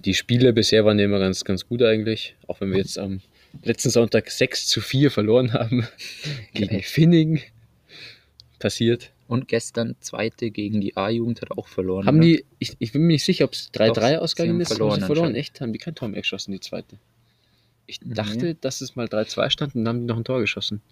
die 0.00 0.14
Spiele 0.14 0.52
bisher 0.52 0.84
waren 0.84 0.98
immer 0.98 1.18
ganz, 1.18 1.44
ganz 1.44 1.66
gut 1.66 1.82
eigentlich. 1.82 2.34
Auch 2.48 2.60
wenn 2.60 2.70
wir 2.72 2.78
jetzt 2.78 2.98
am 2.98 3.20
letzten 3.62 3.90
Sonntag 3.90 4.30
6 4.30 4.66
zu 4.66 4.80
4 4.80 5.10
verloren 5.10 5.52
haben 5.52 5.86
gegen. 6.54 6.82
Finning. 6.82 7.40
Passiert. 8.58 9.12
Und 9.28 9.46
gestern 9.48 9.94
zweite 10.00 10.50
gegen 10.50 10.80
die 10.80 10.96
A-Jugend 10.96 11.40
hat 11.40 11.52
auch 11.52 11.68
verloren. 11.68 12.06
Haben 12.06 12.18
oder? 12.18 12.26
die, 12.26 12.44
ich, 12.58 12.74
ich 12.80 12.92
bin 12.92 13.02
mir 13.02 13.12
nicht 13.14 13.24
sicher, 13.24 13.44
ob 13.44 13.52
es 13.52 13.70
3-3 13.72 13.86
Doch, 13.86 13.94
sie 14.08 14.16
ausgegangen 14.16 14.60
ist. 14.60 14.68
verloren 14.68 14.90
Haben 14.94 15.00
sie 15.00 15.06
verloren. 15.06 15.34
Echt? 15.36 15.60
Haben 15.60 15.72
die 15.72 15.78
kein 15.78 15.94
Tor 15.94 16.08
mehr 16.08 16.20
geschossen, 16.22 16.52
die 16.52 16.60
zweite? 16.60 16.98
Ich 17.86 18.00
Nee. 18.02 18.14
dachte, 18.14 18.54
dass 18.56 18.80
es 18.80 18.96
mal 18.96 19.06
3-2 19.06 19.50
stand 19.50 19.74
und 19.76 19.84
dann 19.84 19.94
haben 19.94 20.00
die 20.00 20.06
noch 20.06 20.16
ein 20.16 20.24
Tor 20.24 20.40
geschossen. 20.40 20.82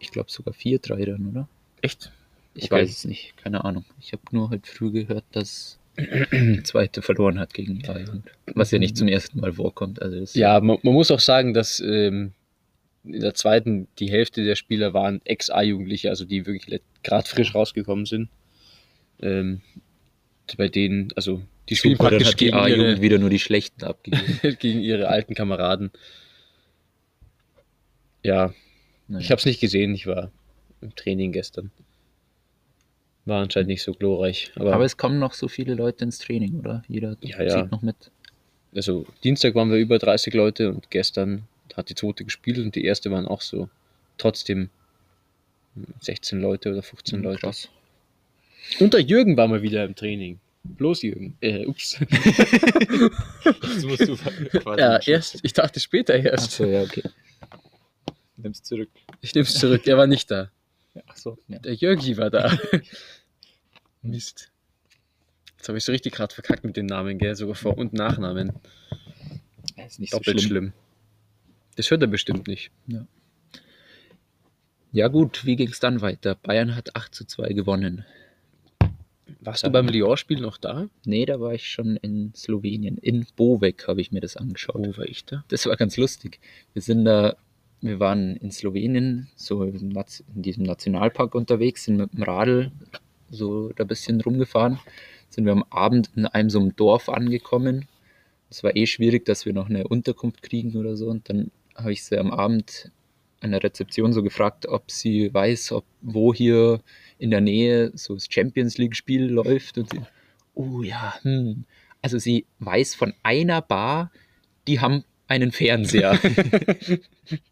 Ich 0.00 0.10
glaube 0.10 0.30
sogar 0.30 0.52
4-3 0.54 1.06
dann, 1.06 1.28
oder? 1.28 1.48
Echt? 1.80 2.12
Ich 2.54 2.64
Okay. 2.64 2.82
weiß 2.82 2.90
es 2.90 3.04
nicht, 3.06 3.36
keine 3.38 3.64
Ahnung. 3.64 3.84
Ich 4.00 4.12
habe 4.12 4.22
nur 4.30 4.50
heute 4.50 4.70
früh 4.70 4.90
gehört, 4.92 5.24
dass 5.32 5.78
zweite 6.64 7.02
verloren 7.02 7.38
hat 7.38 7.54
gegen 7.54 7.78
die 7.78 7.88
A-Jugend. 7.88 8.24
Was 8.54 8.70
ja 8.70 8.78
nicht 8.78 8.96
zum 8.96 9.08
ersten 9.08 9.40
Mal 9.40 9.52
vorkommt. 9.52 10.00
Also 10.00 10.38
Ja, 10.38 10.60
man, 10.60 10.78
man 10.82 10.94
muss 10.94 11.10
auch 11.10 11.20
sagen, 11.20 11.52
dass 11.54 11.80
ähm, 11.80 12.32
in 13.04 13.20
der 13.20 13.34
zweiten 13.34 13.88
die 13.98 14.10
Hälfte 14.10 14.44
der 14.44 14.54
Spieler 14.56 14.94
waren 14.94 15.20
Ex-A-Jugendliche, 15.24 16.08
also 16.08 16.24
die 16.24 16.46
wirklich 16.46 16.80
gerade 17.02 17.28
frisch 17.28 17.54
rausgekommen 17.54 18.06
sind. 18.06 18.28
Ähm, 19.20 19.60
bei 20.56 20.68
denen, 20.68 21.08
also 21.16 21.42
die 21.68 21.76
spielen 21.76 21.96
Super, 21.96 22.08
praktisch 22.10 22.28
hat 22.28 22.40
die 22.40 22.46
gegen 22.46 22.58
ihre, 22.58 23.00
wieder 23.00 23.18
nur 23.18 23.30
die 23.30 23.38
schlechten 23.38 23.84
abgegeben. 23.84 24.56
gegen 24.58 24.80
ihre 24.80 25.08
alten 25.08 25.34
Kameraden. 25.34 25.90
Ja, 28.22 28.52
Naja. 29.08 29.20
ich 29.22 29.30
habe 29.30 29.38
es 29.38 29.46
nicht 29.46 29.60
gesehen, 29.60 29.94
ich 29.94 30.06
war 30.06 30.30
im 30.80 30.94
Training 30.94 31.32
gestern. 31.32 31.70
War 33.24 33.42
anscheinend 33.42 33.68
nicht 33.68 33.82
so 33.82 33.92
glorreich. 33.92 34.50
Aber, 34.56 34.74
Aber 34.74 34.84
es 34.84 34.96
kommen 34.96 35.18
noch 35.18 35.32
so 35.34 35.46
viele 35.48 35.74
Leute 35.74 36.04
ins 36.04 36.18
Training, 36.18 36.58
oder? 36.58 36.82
Jeder 36.88 37.16
Ja, 37.20 37.42
ja. 37.42 37.62
zieht 37.62 37.70
noch 37.70 37.82
mit. 37.82 37.96
also 38.74 39.06
Dienstag 39.22 39.54
waren 39.54 39.70
wir 39.70 39.78
über 39.78 39.98
30 39.98 40.34
Leute 40.34 40.70
und 40.70 40.90
gestern 40.90 41.44
hat 41.76 41.88
die 41.88 41.94
zweite 41.94 42.24
gespielt 42.24 42.58
und 42.58 42.74
die 42.74 42.84
erste 42.84 43.10
waren 43.10 43.26
auch 43.26 43.40
so 43.40 43.68
trotzdem 44.18 44.70
16 46.00 46.40
Leute 46.40 46.72
oder 46.72 46.82
15 46.82 47.18
Mhm, 47.20 47.24
Leute. 47.24 47.40
Krass. 47.40 47.68
Und 48.80 48.92
der 48.94 49.00
Jürgen 49.00 49.36
war 49.36 49.48
mal 49.48 49.62
wieder 49.62 49.84
im 49.84 49.94
Training. 49.94 50.38
Bloß 50.64 51.02
Jürgen. 51.02 51.36
Äh, 51.40 51.66
ups. 51.66 51.98
Das 53.60 53.84
musst 53.84 54.06
du 54.08 54.16
quasi 54.16 54.80
ja, 54.80 54.98
erst, 55.06 55.38
ich 55.42 55.52
dachte 55.52 55.80
später 55.80 56.14
erst. 56.14 56.44
Achso, 56.60 56.64
ja, 56.64 56.82
okay. 56.82 57.02
Nimm's 58.36 58.62
zurück. 58.62 58.88
Ich 59.20 59.34
nehme 59.34 59.44
es 59.46 59.54
zurück, 59.58 59.86
er 59.86 59.96
war 59.96 60.06
nicht 60.06 60.30
da. 60.30 60.50
Achso, 61.06 61.38
ja. 61.48 61.58
Der 61.58 61.74
Jürgi 61.74 62.16
war 62.16 62.30
da. 62.30 62.56
Mist. 64.02 64.50
Jetzt 65.56 65.68
habe 65.68 65.78
ich 65.78 65.84
so 65.84 65.92
richtig 65.92 66.12
gerade 66.12 66.34
verkackt 66.34 66.64
mit 66.64 66.76
den 66.76 66.86
Namen, 66.86 67.18
gell? 67.18 67.36
Sogar 67.36 67.54
Vor- 67.54 67.78
und 67.78 67.92
Nachnamen. 67.92 68.52
Ist 69.86 70.00
nicht 70.00 70.10
so 70.10 70.18
Doppelt 70.18 70.40
schlimm. 70.40 70.50
schlimm. 70.50 70.72
Das 71.76 71.90
hört 71.90 72.02
er 72.02 72.08
bestimmt 72.08 72.48
nicht. 72.48 72.70
Ja, 74.90 75.08
gut, 75.08 75.46
wie 75.46 75.56
ging's 75.56 75.80
dann 75.80 76.00
weiter? 76.02 76.34
Bayern 76.34 76.76
hat 76.76 76.94
8 76.96 77.14
zu 77.14 77.24
2 77.24 77.52
gewonnen. 77.54 78.04
Warst 79.40 79.64
du 79.64 79.70
beim 79.70 79.88
Lyon-Spiel 79.88 80.40
noch 80.40 80.58
da? 80.58 80.88
Nee, 81.04 81.24
da 81.24 81.40
war 81.40 81.54
ich 81.54 81.68
schon 81.68 81.96
in 81.96 82.32
Slowenien. 82.34 82.98
In 82.98 83.26
Bovek 83.36 83.88
habe 83.88 84.00
ich 84.00 84.12
mir 84.12 84.20
das 84.20 84.36
angeschaut. 84.36 84.76
Wo 84.86 84.96
war 84.98 85.06
ich 85.06 85.24
da? 85.24 85.44
Das 85.48 85.64
war 85.66 85.76
ganz 85.76 85.96
lustig. 85.96 86.40
Wir 86.74 86.82
sind 86.82 87.04
da, 87.04 87.36
wir 87.82 87.98
waren 87.98 88.36
in 88.36 88.52
Slowenien, 88.52 89.28
so 89.34 89.64
in 89.64 89.92
diesem 90.34 90.62
Nationalpark 90.62 91.34
unterwegs, 91.34 91.84
sind 91.84 91.96
mit 91.96 92.12
dem 92.12 92.22
Radl 92.22 92.70
so 93.28 93.70
da 93.70 93.84
ein 93.84 93.88
bisschen 93.88 94.20
rumgefahren. 94.20 94.78
Sind 95.28 95.46
wir 95.46 95.52
am 95.52 95.64
Abend 95.70 96.10
in 96.14 96.26
einem 96.26 96.48
so 96.48 96.60
einem 96.60 96.76
Dorf 96.76 97.08
angekommen. 97.08 97.88
Es 98.50 98.62
war 98.62 98.76
eh 98.76 98.86
schwierig, 98.86 99.24
dass 99.24 99.46
wir 99.46 99.52
noch 99.52 99.68
eine 99.68 99.88
Unterkunft 99.88 100.42
kriegen 100.42 100.76
oder 100.76 100.96
so. 100.96 101.08
Und 101.08 101.28
dann 101.28 101.50
habe 101.74 101.92
ich 101.92 102.04
sie 102.04 102.18
am 102.18 102.30
Abend 102.30 102.92
an 103.40 103.50
der 103.50 103.64
Rezeption 103.64 104.12
so 104.12 104.22
gefragt, 104.22 104.66
ob 104.66 104.90
sie 104.90 105.34
weiß, 105.34 105.72
ob 105.72 105.84
wo 106.02 106.32
hier 106.32 106.80
in 107.18 107.30
der 107.30 107.40
Nähe 107.40 107.90
so 107.94 108.14
das 108.14 108.28
Champions 108.30 108.78
League-Spiel 108.78 109.24
läuft. 109.24 109.78
Und 109.78 109.90
sie, 109.90 110.00
oh 110.54 110.82
ja, 110.82 111.14
hm. 111.22 111.64
Also 112.00 112.18
sie 112.18 112.46
weiß 112.60 112.94
von 112.94 113.14
einer 113.22 113.62
Bar, 113.62 114.12
die 114.68 114.78
haben 114.78 115.02
einen 115.26 115.50
Fernseher. 115.50 116.20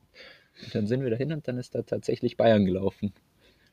und 0.65 0.75
dann 0.75 0.87
sind 0.87 1.03
wir 1.03 1.11
dahin 1.11 1.33
und 1.33 1.47
dann 1.49 1.59
ist 1.59 1.75
da 1.75 1.83
tatsächlich 1.83 2.37
Bayern 2.37 2.65
gelaufen. 2.67 3.13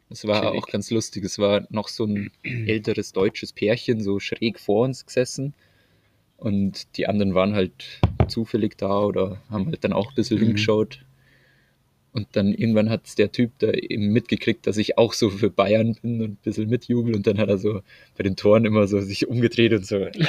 Das 0.10 0.26
war 0.26 0.42
Chillig. 0.42 0.64
auch 0.64 0.68
ganz 0.68 0.90
lustig. 0.90 1.26
Es 1.26 1.38
war 1.38 1.66
noch 1.70 1.88
so 1.90 2.06
ein 2.06 2.32
älteres 2.44 3.12
deutsches 3.12 3.52
Pärchen, 3.54 4.00
so 4.02 4.20
schräg 4.20 4.60
vor 4.60 4.86
uns 4.86 5.06
gesessen. 5.06 5.54
Und 6.38 6.96
die 6.98 7.08
anderen 7.08 7.34
waren 7.34 7.54
halt 7.56 7.74
zufällig 8.28 8.78
da 8.78 9.00
oder 9.02 9.42
haben 9.50 9.66
halt 9.68 9.84
dann 9.84 9.94
auch 9.94 10.10
ein 10.12 10.16
bisschen 10.16 10.38
Mhm. 10.40 10.44
hingeschaut. 10.46 11.04
Und 12.14 12.28
dann 12.32 12.54
irgendwann 12.54 12.90
hat 12.90 13.18
der 13.20 13.32
Typ 13.32 13.52
da 13.60 13.72
eben 13.72 14.12
mitgekriegt, 14.12 14.66
dass 14.66 14.78
ich 14.78 14.98
auch 14.98 15.14
so 15.14 15.30
für 15.30 15.50
Bayern 15.52 15.96
bin 16.02 16.22
und 16.22 16.32
ein 16.32 16.36
bisschen 16.44 16.70
mitjubel. 16.70 17.16
Und 17.16 17.28
dann 17.28 17.38
hat 17.38 17.50
er 17.50 17.58
so 17.58 17.82
bei 18.16 18.24
den 18.24 18.36
Toren 18.36 18.66
immer 18.66 18.88
so 18.88 19.02
sich 19.02 19.28
umgedreht 19.28 19.74
und 19.74 19.86
so, 19.86 19.98
ja, 20.14 20.28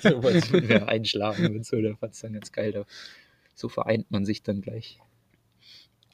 so 0.00 0.22
was 0.22 0.52
einschlagen 0.86 1.56
und 1.56 1.64
so. 1.66 1.80
Da 1.80 1.94
fand 1.96 2.14
es 2.14 2.20
dann 2.20 2.34
ganz 2.34 2.52
geil. 2.52 2.72
Da, 2.72 2.84
so 3.54 3.68
vereint 3.68 4.10
man 4.10 4.24
sich 4.26 4.42
dann 4.42 4.60
gleich. 4.60 4.98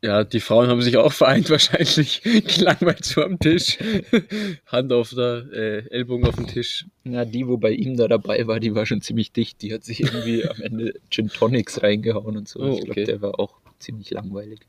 Ja, 0.05 0.23
die 0.23 0.41
Frauen 0.41 0.69
haben 0.69 0.83
sich 0.83 0.99
auch 0.99 1.13
vereint 1.15 1.49
wahrscheinlich. 1.57 2.21
Gelangweilt 2.23 3.07
so 3.07 3.23
am 3.23 3.39
Tisch. 3.39 3.79
Hand 4.67 4.93
auf 4.93 5.15
der, 5.15 5.47
äh, 5.51 5.89
Ellbogen 5.89 6.27
auf 6.27 6.37
den 6.37 6.47
Tisch. 6.47 6.85
Ja, 7.05 7.25
die, 7.25 7.47
wo 7.49 7.57
bei 7.57 7.71
ihm 7.71 7.97
da 7.97 8.07
dabei 8.07 8.47
war, 8.47 8.61
die 8.61 8.75
war 8.75 8.85
schon 8.85 9.01
ziemlich 9.01 9.33
dicht. 9.33 9.63
Die 9.63 9.73
hat 9.73 9.83
sich 9.83 10.01
irgendwie 10.03 10.47
am 10.47 10.61
Ende 10.61 10.93
Gin 11.09 11.31
Tonics 11.31 11.83
reingehauen 11.83 12.37
und 12.37 12.47
so. 12.49 12.61
Oh, 12.61 12.73
ich 12.75 12.81
glaube, 12.81 12.91
okay. 12.91 13.05
der 13.05 13.23
war 13.23 13.41
auch 13.41 13.55
ziemlich 13.79 14.11
langweilig. 14.11 14.61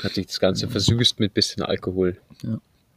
Hat 0.00 0.14
sich 0.14 0.26
das 0.26 0.40
Ganze 0.40 0.68
versüßt 0.68 1.20
mit 1.20 1.32
bisschen 1.32 1.62
Alkohol. 1.62 2.18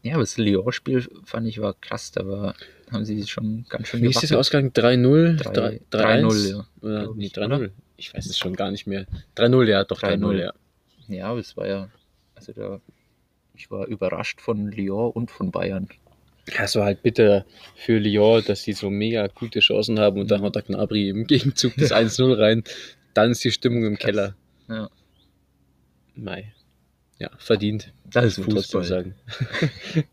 Ja, 0.02 0.14
aber 0.14 0.24
das 0.24 0.40
Lyon-Spiel 0.40 1.08
fand 1.26 1.48
ich 1.48 1.62
war 1.62 1.76
krass. 1.76 2.12
Da 2.12 2.28
war, 2.28 2.56
haben 2.92 3.06
sie 3.06 3.22
schon 3.28 3.68
ganz 3.70 3.90
schön 3.90 4.02
Wie 4.02 4.08
ist 4.08 4.16
das 4.24 4.30
gewackelt. 4.32 4.40
Ausgang? 4.40 4.72
3-0? 4.72 5.36
Drei- 5.44 5.82
3-1? 5.92 6.24
3-0, 6.24 6.50
ja, 6.50 6.68
Oder, 6.82 7.14
nee, 7.14 7.26
ich, 7.28 7.34
3-0. 7.34 7.70
Ich 7.98 8.14
weiß 8.16 8.26
es 8.26 8.38
schon 8.40 8.56
gar 8.56 8.72
nicht 8.72 8.88
mehr. 8.88 9.06
3-0, 9.36 9.66
ja, 9.68 9.84
doch 9.84 10.02
3-0, 10.02 10.18
3-0. 10.18 10.40
ja. 10.40 10.54
Ja, 11.08 11.28
aber 11.28 11.40
es 11.40 11.56
war 11.58 11.68
ja, 11.68 11.90
also 12.36 12.54
da, 12.54 12.82
ich 13.54 13.72
war 13.72 13.88
überrascht 13.88 14.42
von 14.42 14.72
Lyon 14.72 15.12
und 15.12 15.32
von 15.32 15.52
Bayern. 15.52 15.88
Ja, 16.50 16.64
es 16.64 16.76
war 16.76 16.86
halt 16.86 17.04
bitter 17.04 17.46
für 17.76 17.98
Lyon, 17.98 18.44
dass 18.46 18.64
sie 18.64 18.74
so 18.74 18.90
mega 18.90 19.28
gute 19.28 19.60
Chancen 19.60 20.00
haben 20.00 20.20
und 20.20 20.32
dann 20.32 20.42
haut 20.42 20.56
der 20.56 20.62
Gnabry 20.62 21.10
im 21.10 21.28
Gegenzug 21.28 21.74
das 21.78 21.92
1-0 21.94 22.38
rein. 22.40 22.64
Dann 23.14 23.32
ist 23.32 23.44
die 23.44 23.52
Stimmung 23.52 23.84
im 23.84 23.98
Keller. 23.98 24.36
Ja. 24.70 24.90
Mai. 26.16 26.54
Ja, 27.20 27.32
verdient. 27.38 27.94
Das 28.06 28.26
ist 28.26 28.44
Fußball. 28.44 28.84
sagen. 28.84 29.16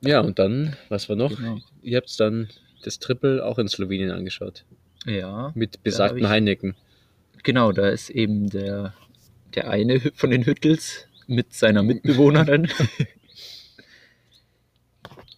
ja, 0.00 0.20
und 0.20 0.38
dann, 0.38 0.76
was 0.88 1.08
war 1.08 1.16
noch? 1.16 1.36
Genau. 1.36 1.58
Ihr 1.82 1.98
habt 1.98 2.18
dann 2.18 2.48
das 2.82 2.98
Triple 2.98 3.44
auch 3.44 3.58
in 3.58 3.68
Slowenien 3.68 4.10
angeschaut. 4.10 4.64
Ja, 5.06 5.52
Mit 5.54 5.82
besagten 5.82 6.28
Heineken. 6.28 6.76
Genau, 7.44 7.70
da 7.70 7.88
ist 7.88 8.10
eben 8.10 8.50
der, 8.50 8.92
der 9.54 9.70
eine 9.70 10.00
von 10.00 10.30
den 10.30 10.44
Hüttels 10.44 11.06
mit 11.28 11.54
seiner 11.54 11.84
Mitbewohnerin. 11.84 12.68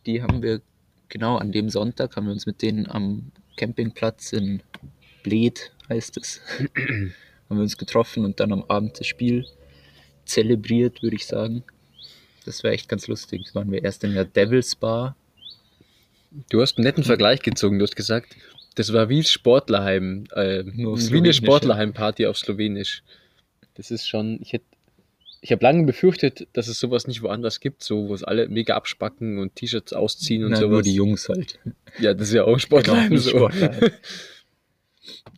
Die 0.06 0.22
haben 0.22 0.42
wir, 0.42 0.62
genau 1.08 1.36
an 1.36 1.52
dem 1.52 1.68
Sonntag, 1.68 2.16
haben 2.16 2.26
wir 2.26 2.32
uns 2.32 2.46
mit 2.46 2.62
denen 2.62 2.88
am 2.88 3.32
Campingplatz 3.56 4.32
in 4.32 4.62
Bled, 5.22 5.72
heißt 5.88 6.16
es, 6.16 6.40
haben 7.48 7.56
wir 7.56 7.62
uns 7.62 7.76
getroffen 7.76 8.25
und 8.25 8.40
dann 8.40 8.52
am 8.52 8.64
Abend 8.64 8.98
das 8.98 9.06
Spiel 9.06 9.44
zelebriert, 10.25 11.02
würde 11.02 11.16
ich 11.16 11.26
sagen. 11.26 11.64
Das 12.44 12.62
war 12.62 12.70
echt 12.70 12.88
ganz 12.88 13.08
lustig. 13.08 13.42
Das 13.44 13.54
waren 13.54 13.70
wir 13.72 13.82
erst 13.82 14.04
in 14.04 14.14
der 14.14 14.25
Devil's 14.25 14.76
Bar. 14.76 15.16
Du 16.50 16.60
hast 16.60 16.78
einen 16.78 16.84
netten 16.84 17.02
Vergleich 17.02 17.40
gezogen. 17.42 17.78
Du 17.78 17.84
hast 17.84 17.96
gesagt, 17.96 18.36
das 18.76 18.92
war 18.92 19.09
wie 19.09 19.23
Sportlerheim. 19.25 20.25
Äh, 20.35 20.62
Nur 20.62 20.92
auf 20.95 21.11
wie 21.11 21.16
eine 21.18 21.33
Sportlerheim-Party 21.33 22.26
auf 22.26 22.38
Slowenisch. 22.38 23.02
Das 23.75 23.90
ist 23.90 24.09
schon, 24.09 24.38
ich 24.40 24.52
hätte. 24.52 24.64
Ich 25.42 25.52
habe 25.52 25.62
lange 25.62 25.85
befürchtet, 25.85 26.49
dass 26.54 26.66
es 26.66 26.80
sowas 26.80 27.06
nicht 27.06 27.23
woanders 27.23 27.61
gibt, 27.61 27.83
so 27.83 28.09
wo 28.09 28.14
es 28.14 28.25
alle 28.25 28.49
mega 28.49 28.75
abspacken 28.75 29.38
und 29.38 29.54
T-Shirts 29.54 29.92
ausziehen 29.92 30.45
und 30.45 30.50
Na, 30.52 30.56
sowas. 30.56 30.71
nur 30.71 30.83
die 30.83 30.95
Jungs 30.95 31.28
halt. 31.28 31.59
Ja, 32.00 32.14
das 32.14 32.28
ist 32.28 32.35
ja 32.35 32.45
auch 32.45 32.59
Sportlerheim 32.59 33.11
Genau, 33.11 33.21
so. 33.21 33.30
Sportlerheim. 33.30 33.90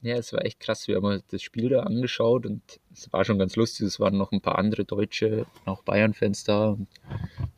Ja, 0.02 0.16
es 0.16 0.32
war 0.32 0.44
echt 0.44 0.60
krass. 0.60 0.88
Wir 0.88 0.96
haben 0.96 1.04
uns 1.04 1.26
das 1.30 1.42
Spiel 1.42 1.68
da 1.68 1.80
angeschaut 1.80 2.46
und 2.46 2.62
es 2.92 3.12
war 3.12 3.24
schon 3.24 3.38
ganz 3.38 3.56
lustig. 3.56 3.86
Es 3.86 4.00
waren 4.00 4.16
noch 4.16 4.32
ein 4.32 4.40
paar 4.40 4.56
andere 4.58 4.84
Deutsche, 4.84 5.44
auch 5.66 5.82
Bayern-Fans 5.82 6.44
da. 6.44 6.68
Und 6.68 6.86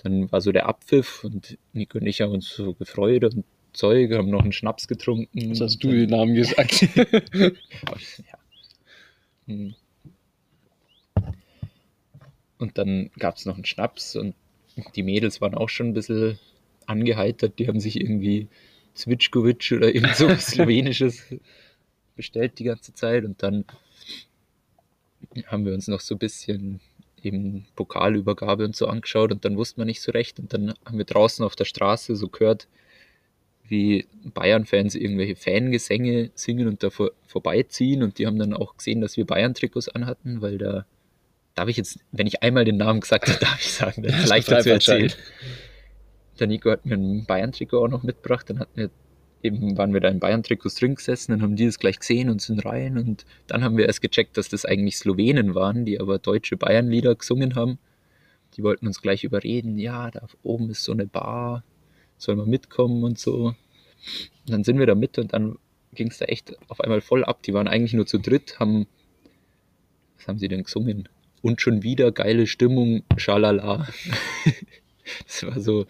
dann 0.02 0.32
war 0.32 0.40
so 0.40 0.50
der 0.50 0.66
Abpfiff 0.66 1.22
und 1.22 1.56
Nico 1.72 1.99
und 1.99 2.06
ich 2.06 2.20
haben 2.20 2.32
uns 2.32 2.49
so 2.49 2.75
gefreut 2.75 3.25
und 3.25 3.44
Zeug, 3.72 4.12
haben 4.12 4.30
noch 4.30 4.42
einen 4.42 4.52
Schnaps 4.52 4.88
getrunken. 4.88 5.50
Was 5.50 5.60
hast 5.60 5.82
du 5.82 5.90
den 5.90 6.10
Namen 6.10 6.34
gesagt? 6.34 6.82
ja. 7.34 7.50
Hm. 9.46 9.74
Und 12.58 12.76
dann 12.76 13.10
gab 13.18 13.36
es 13.36 13.46
noch 13.46 13.54
einen 13.54 13.64
Schnaps 13.64 14.16
und 14.16 14.34
die 14.94 15.02
Mädels 15.02 15.40
waren 15.40 15.54
auch 15.54 15.68
schon 15.68 15.88
ein 15.88 15.94
bisschen 15.94 16.38
angeheitert. 16.86 17.58
Die 17.58 17.68
haben 17.68 17.80
sich 17.80 18.00
irgendwie 18.00 18.48
Zwitschkowitsch 18.94 19.72
oder 19.72 19.94
irgend 19.94 20.14
so 20.14 20.28
Slowenisches 20.36 21.24
bestellt 22.16 22.58
die 22.58 22.64
ganze 22.64 22.92
Zeit. 22.92 23.24
Und 23.24 23.42
dann 23.42 23.64
haben 25.46 25.64
wir 25.64 25.72
uns 25.72 25.88
noch 25.88 26.00
so 26.00 26.14
ein 26.14 26.18
bisschen 26.18 26.80
eben 27.22 27.66
Pokalübergabe 27.76 28.64
und 28.64 28.76
so 28.76 28.86
angeschaut 28.86 29.32
und 29.32 29.44
dann 29.44 29.56
wussten 29.56 29.80
wir 29.80 29.84
nicht 29.84 30.02
so 30.02 30.12
recht. 30.12 30.38
Und 30.38 30.52
dann 30.52 30.74
haben 30.84 30.98
wir 30.98 31.04
draußen 31.04 31.44
auf 31.44 31.56
der 31.56 31.64
Straße 31.64 32.16
so 32.16 32.28
gehört, 32.28 32.68
wie 33.70 34.06
Bayern-Fans 34.34 34.94
irgendwelche 34.94 35.36
Fangesänge 35.36 36.30
singen 36.34 36.68
und 36.68 36.82
da 36.82 36.90
vor, 36.90 37.12
vorbeiziehen. 37.26 38.02
Und 38.02 38.18
die 38.18 38.26
haben 38.26 38.38
dann 38.38 38.52
auch 38.52 38.76
gesehen, 38.76 39.00
dass 39.00 39.16
wir 39.16 39.24
Bayern-Trikots 39.24 39.88
anhatten, 39.88 40.42
weil 40.42 40.58
da 40.58 40.84
darf 41.54 41.68
ich 41.68 41.76
jetzt, 41.76 41.98
wenn 42.12 42.26
ich 42.26 42.42
einmal 42.42 42.64
den 42.64 42.76
Namen 42.76 43.00
gesagt 43.00 43.28
habe, 43.28 43.38
darf 43.40 43.60
ich 43.60 43.72
sagen, 43.72 44.02
das 44.02 44.24
ist 44.24 44.28
leichter 44.28 44.60
zu 44.60 44.70
erzählen. 44.70 45.12
Der 46.38 46.46
Nico 46.46 46.70
hat 46.70 46.84
mir 46.84 46.96
ein 46.96 47.26
Bayern-Trikot 47.26 47.84
auch 47.84 47.88
noch 47.88 48.02
mitgebracht, 48.02 48.50
dann 48.50 48.58
hatten 48.58 48.76
wir 48.76 48.90
eben 49.42 49.78
waren 49.78 49.94
wir 49.94 50.00
da 50.00 50.08
in 50.08 50.20
Bayern-Trikots 50.20 50.74
drin 50.74 50.94
gesessen, 50.94 51.32
dann 51.32 51.42
haben 51.42 51.56
die 51.56 51.66
das 51.66 51.78
gleich 51.78 51.98
gesehen 51.98 52.28
und 52.28 52.42
sind 52.42 52.64
rein 52.64 52.98
und 52.98 53.24
dann 53.46 53.64
haben 53.64 53.76
wir 53.76 53.86
erst 53.86 54.02
gecheckt, 54.02 54.36
dass 54.36 54.48
das 54.48 54.64
eigentlich 54.64 54.98
Slowenen 54.98 55.54
waren, 55.54 55.84
die 55.84 55.98
aber 56.00 56.18
deutsche 56.18 56.56
Bayern-Lieder 56.56 57.14
gesungen 57.14 57.54
haben. 57.54 57.78
Die 58.54 58.62
wollten 58.62 58.86
uns 58.86 59.00
gleich 59.00 59.24
überreden, 59.24 59.78
ja, 59.78 60.10
da 60.10 60.26
oben 60.42 60.70
ist 60.70 60.84
so 60.84 60.92
eine 60.92 61.06
Bar, 61.06 61.64
soll 62.20 62.36
man 62.36 62.48
mitkommen 62.48 63.02
und 63.02 63.18
so. 63.18 63.46
Und 63.46 63.56
dann 64.46 64.64
sind 64.64 64.78
wir 64.78 64.86
da 64.86 64.94
mit 64.94 65.18
und 65.18 65.32
dann 65.32 65.58
ging 65.94 66.08
es 66.08 66.18
da 66.18 66.26
echt 66.26 66.56
auf 66.68 66.80
einmal 66.80 67.00
voll 67.00 67.24
ab. 67.24 67.42
Die 67.42 67.54
waren 67.54 67.68
eigentlich 67.68 67.94
nur 67.94 68.06
zu 68.06 68.18
dritt, 68.18 68.60
haben, 68.60 68.86
was 70.16 70.28
haben 70.28 70.38
sie 70.38 70.48
denn 70.48 70.62
gesungen? 70.62 71.08
Und 71.42 71.60
schon 71.60 71.82
wieder 71.82 72.12
geile 72.12 72.46
Stimmung, 72.46 73.02
schalala. 73.16 73.88
das 75.26 75.42
war 75.45 75.60
so 75.60 75.86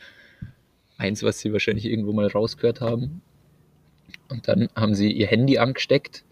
eins, 0.97 1.23
was 1.23 1.41
sie 1.41 1.53
wahrscheinlich 1.53 1.87
irgendwo 1.87 2.13
mal 2.13 2.29
rausgehört 2.29 2.81
haben. 2.81 3.23
Und 4.29 4.47
dann 4.47 4.69
haben 4.77 4.95
sie 4.95 5.11
ihr 5.13 5.27
Handy 5.27 5.59
angesteckt. 5.59 6.25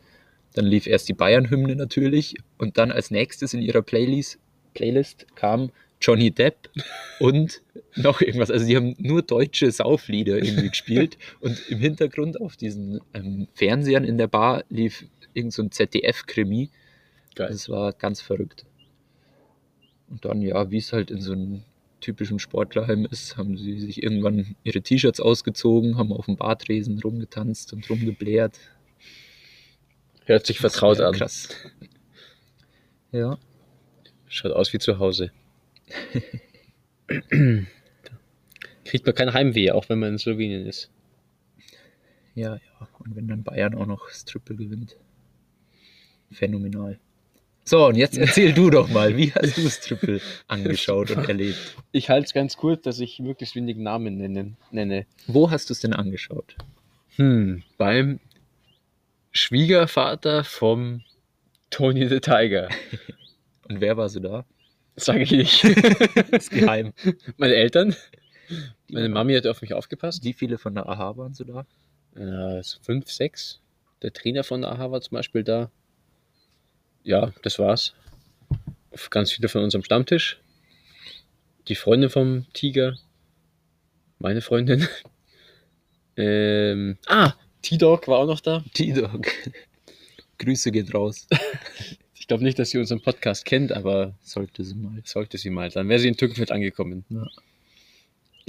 Dann 0.55 0.67
lief 0.67 0.87
erst 0.87 1.09
die 1.09 1.15
Bayern-Hymne 1.15 1.75
natürlich. 1.75 2.37
Und 2.57 2.79
dann 2.79 2.93
als 2.93 3.11
nächstes 3.11 3.55
in 3.55 3.61
ihrer 3.61 3.83
Playlist, 3.83 4.39
Playlist 4.75 5.27
kam 5.35 5.71
Johnny 6.01 6.31
Depp 6.31 6.71
und 7.19 7.63
noch 7.97 8.21
irgendwas. 8.21 8.51
Also 8.51 8.67
die 8.67 8.77
haben 8.77 8.95
nur 8.99 9.23
deutsche 9.23 9.71
Sauflieder 9.71 10.37
irgendwie 10.39 10.69
gespielt. 10.69 11.19
Und 11.41 11.69
im 11.69 11.79
Hintergrund 11.79 12.41
auf 12.41 12.57
diesen 12.57 13.01
ähm, 13.15 13.49
Fernsehern 13.55 14.05
in 14.05 14.19
der 14.19 14.29
Bar 14.29 14.65
lief 14.69 15.05
irgend 15.35 15.53
so 15.53 15.63
ein 15.63 15.71
ZDF-Krimi. 15.71 16.71
Das 17.35 17.69
war 17.69 17.93
ganz 17.93 18.21
verrückt. 18.21 18.65
Und 20.09 20.25
dann, 20.25 20.43
ja, 20.43 20.71
wie 20.71 20.79
es 20.79 20.93
halt 20.93 21.11
in 21.11 21.21
so 21.21 21.33
einem 21.33 21.63
typischen 22.01 22.39
Sportlerheim 22.39 23.07
ist, 23.11 23.37
haben 23.37 23.57
sie 23.57 23.79
sich 23.81 24.03
irgendwann 24.03 24.57
ihre 24.63 24.81
T-Shirts 24.81 25.21
ausgezogen, 25.21 25.99
haben 25.99 26.13
auf 26.13 26.27
dem 26.27 26.37
Bartresen 26.37 26.99
rumgetanzt 27.01 27.73
und 27.73 27.89
rumgebläht. 27.91 28.59
Hört 30.25 30.47
sich 30.47 30.59
vertraut 30.61 31.01
an. 31.01 31.15
Krass. 31.15 31.49
Ja. 33.13 33.39
Schaut 34.29 34.53
aus 34.53 34.73
wie 34.73 34.79
zu 34.79 34.99
Hause. 34.99 35.33
Kriegt 38.85 39.07
man 39.07 39.15
kein 39.15 39.33
Heimweh, 39.33 39.71
auch 39.71 39.89
wenn 39.89 39.99
man 39.99 40.13
in 40.13 40.19
Slowenien 40.19 40.67
ist. 40.67 40.91
Ja, 42.35 42.55
ja. 42.55 42.89
Und 43.01 43.17
wenn 43.17 43.29
dann 43.29 43.43
Bayern 43.43 43.75
auch 43.75 43.87
noch 43.87 44.09
das 44.09 44.25
Triple 44.25 44.57
gewinnt. 44.57 44.97
Phänomenal. 46.31 46.99
So, 47.65 47.87
und 47.87 47.97
jetzt 47.97 48.17
erzähl 48.19 48.53
du 48.53 48.71
doch 48.71 48.89
mal, 48.89 49.17
wie 49.17 49.33
hast 49.33 49.59
du 49.59 49.63
das 49.63 49.81
Triple 49.81 50.21
angeschaut 50.47 51.11
und 51.11 51.29
erlebt? 51.29 51.77
Ich 51.93 52.09
halte 52.09 52.27
es 52.27 52.33
ganz 52.33 52.57
kurz, 52.57 52.83
dass 52.83 53.01
ich 53.01 53.19
möglichst 53.19 53.57
wenig 53.57 53.77
Namen 53.77 54.17
nennen, 54.17 54.57
nenne. 54.71 55.07
Wo 55.27 55.51
hast 55.51 55.69
du 55.69 55.75
es 55.75 55.81
denn 55.81 55.93
angeschaut? 55.93 56.57
Hm, 57.17 57.63
beim 57.77 58.21
Schwiegervater 59.33 60.45
vom 60.45 61.03
Tony 61.71 62.09
the 62.09 62.21
Tiger. 62.21 62.69
Und 63.69 63.81
wer 63.81 63.97
war 63.97 64.09
so 64.09 64.21
da? 64.21 64.47
Sage 64.99 65.23
ich 65.23 65.31
nicht. 65.31 65.65
Das 66.31 66.45
ist 66.45 66.51
geheim. 66.51 66.93
Meine 67.37 67.55
Eltern. 67.55 67.95
Meine 68.91 69.09
Mami 69.09 69.35
hat 69.35 69.47
auf 69.47 69.63
mich 69.63 69.75
aufgepasst. 69.75 70.25
Wie 70.25 70.33
viele 70.33 70.59
von 70.59 70.75
der 70.75 70.89
AHA 70.89 71.17
waren 71.17 71.35
so 71.35 71.45
da? 71.45 71.67
Äh, 72.17 72.63
fünf, 72.83 73.11
sechs. 73.11 73.61
Der 74.03 74.13
Trainer 74.13 74.45
von 74.45 74.63
der 74.63 74.73
AHA 74.73 74.91
war 74.91 75.01
zum 75.01 75.17
Beispiel 75.17 75.45
da. 75.45 75.71
Ja, 77.05 77.33
das 77.43 77.59
war's. 77.59 77.95
Ganz 79.11 79.33
viele 79.33 79.49
von 79.49 79.63
unserem 79.63 79.85
Stammtisch. 79.85 80.41
Die 81.69 81.75
Freundin 81.75 82.11
vom 82.11 82.47
Tiger. 82.53 82.97
Meine 84.19 84.41
Freundin. 84.41 84.89
ähm, 86.17 86.99
ah, 87.07 87.35
T-Dog 87.63 88.09
war 88.09 88.19
auch 88.19 88.27
noch 88.27 88.41
da. 88.41 88.65
T-Dog. 88.75 89.27
Grüße 90.39 90.73
geht 90.73 90.93
raus. 90.95 91.27
Ich 92.29 92.31
glaube 92.31 92.45
nicht, 92.45 92.59
dass 92.59 92.69
sie 92.69 92.77
unseren 92.79 93.01
Podcast 93.01 93.47
kennt, 93.47 93.73
aber 93.73 94.15
Sollte 94.21 94.63
sie 94.63 94.75
mal. 94.75 95.01
sollte 95.03 95.39
sie 95.39 95.49
mal. 95.49 95.71
Dann 95.71 95.89
wäre 95.89 95.99
sie 95.99 96.09
in 96.09 96.17
Türkenfeld 96.19 96.53
angekommen. 96.53 97.07
Ja. 97.09 97.27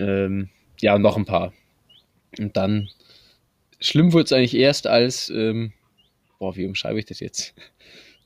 Ähm, 0.05 0.49
ja, 0.81 0.97
noch 0.99 1.15
ein 1.15 1.23
paar. 1.23 1.53
Und 2.37 2.57
dann, 2.57 2.89
schlimm 3.79 4.11
wurde 4.11 4.25
es 4.25 4.33
eigentlich 4.33 4.55
erst 4.57 4.85
als, 4.85 5.29
ähm, 5.29 5.71
boah, 6.39 6.57
wie 6.57 6.65
umschreibe 6.65 6.99
ich 6.99 7.05
das 7.05 7.21
jetzt? 7.21 7.53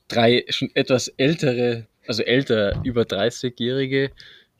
Drei 0.08 0.44
schon 0.48 0.72
etwas 0.74 1.06
ältere, 1.06 1.86
also 2.08 2.24
älter, 2.24 2.80
über 2.82 3.02
30-Jährige 3.02 4.10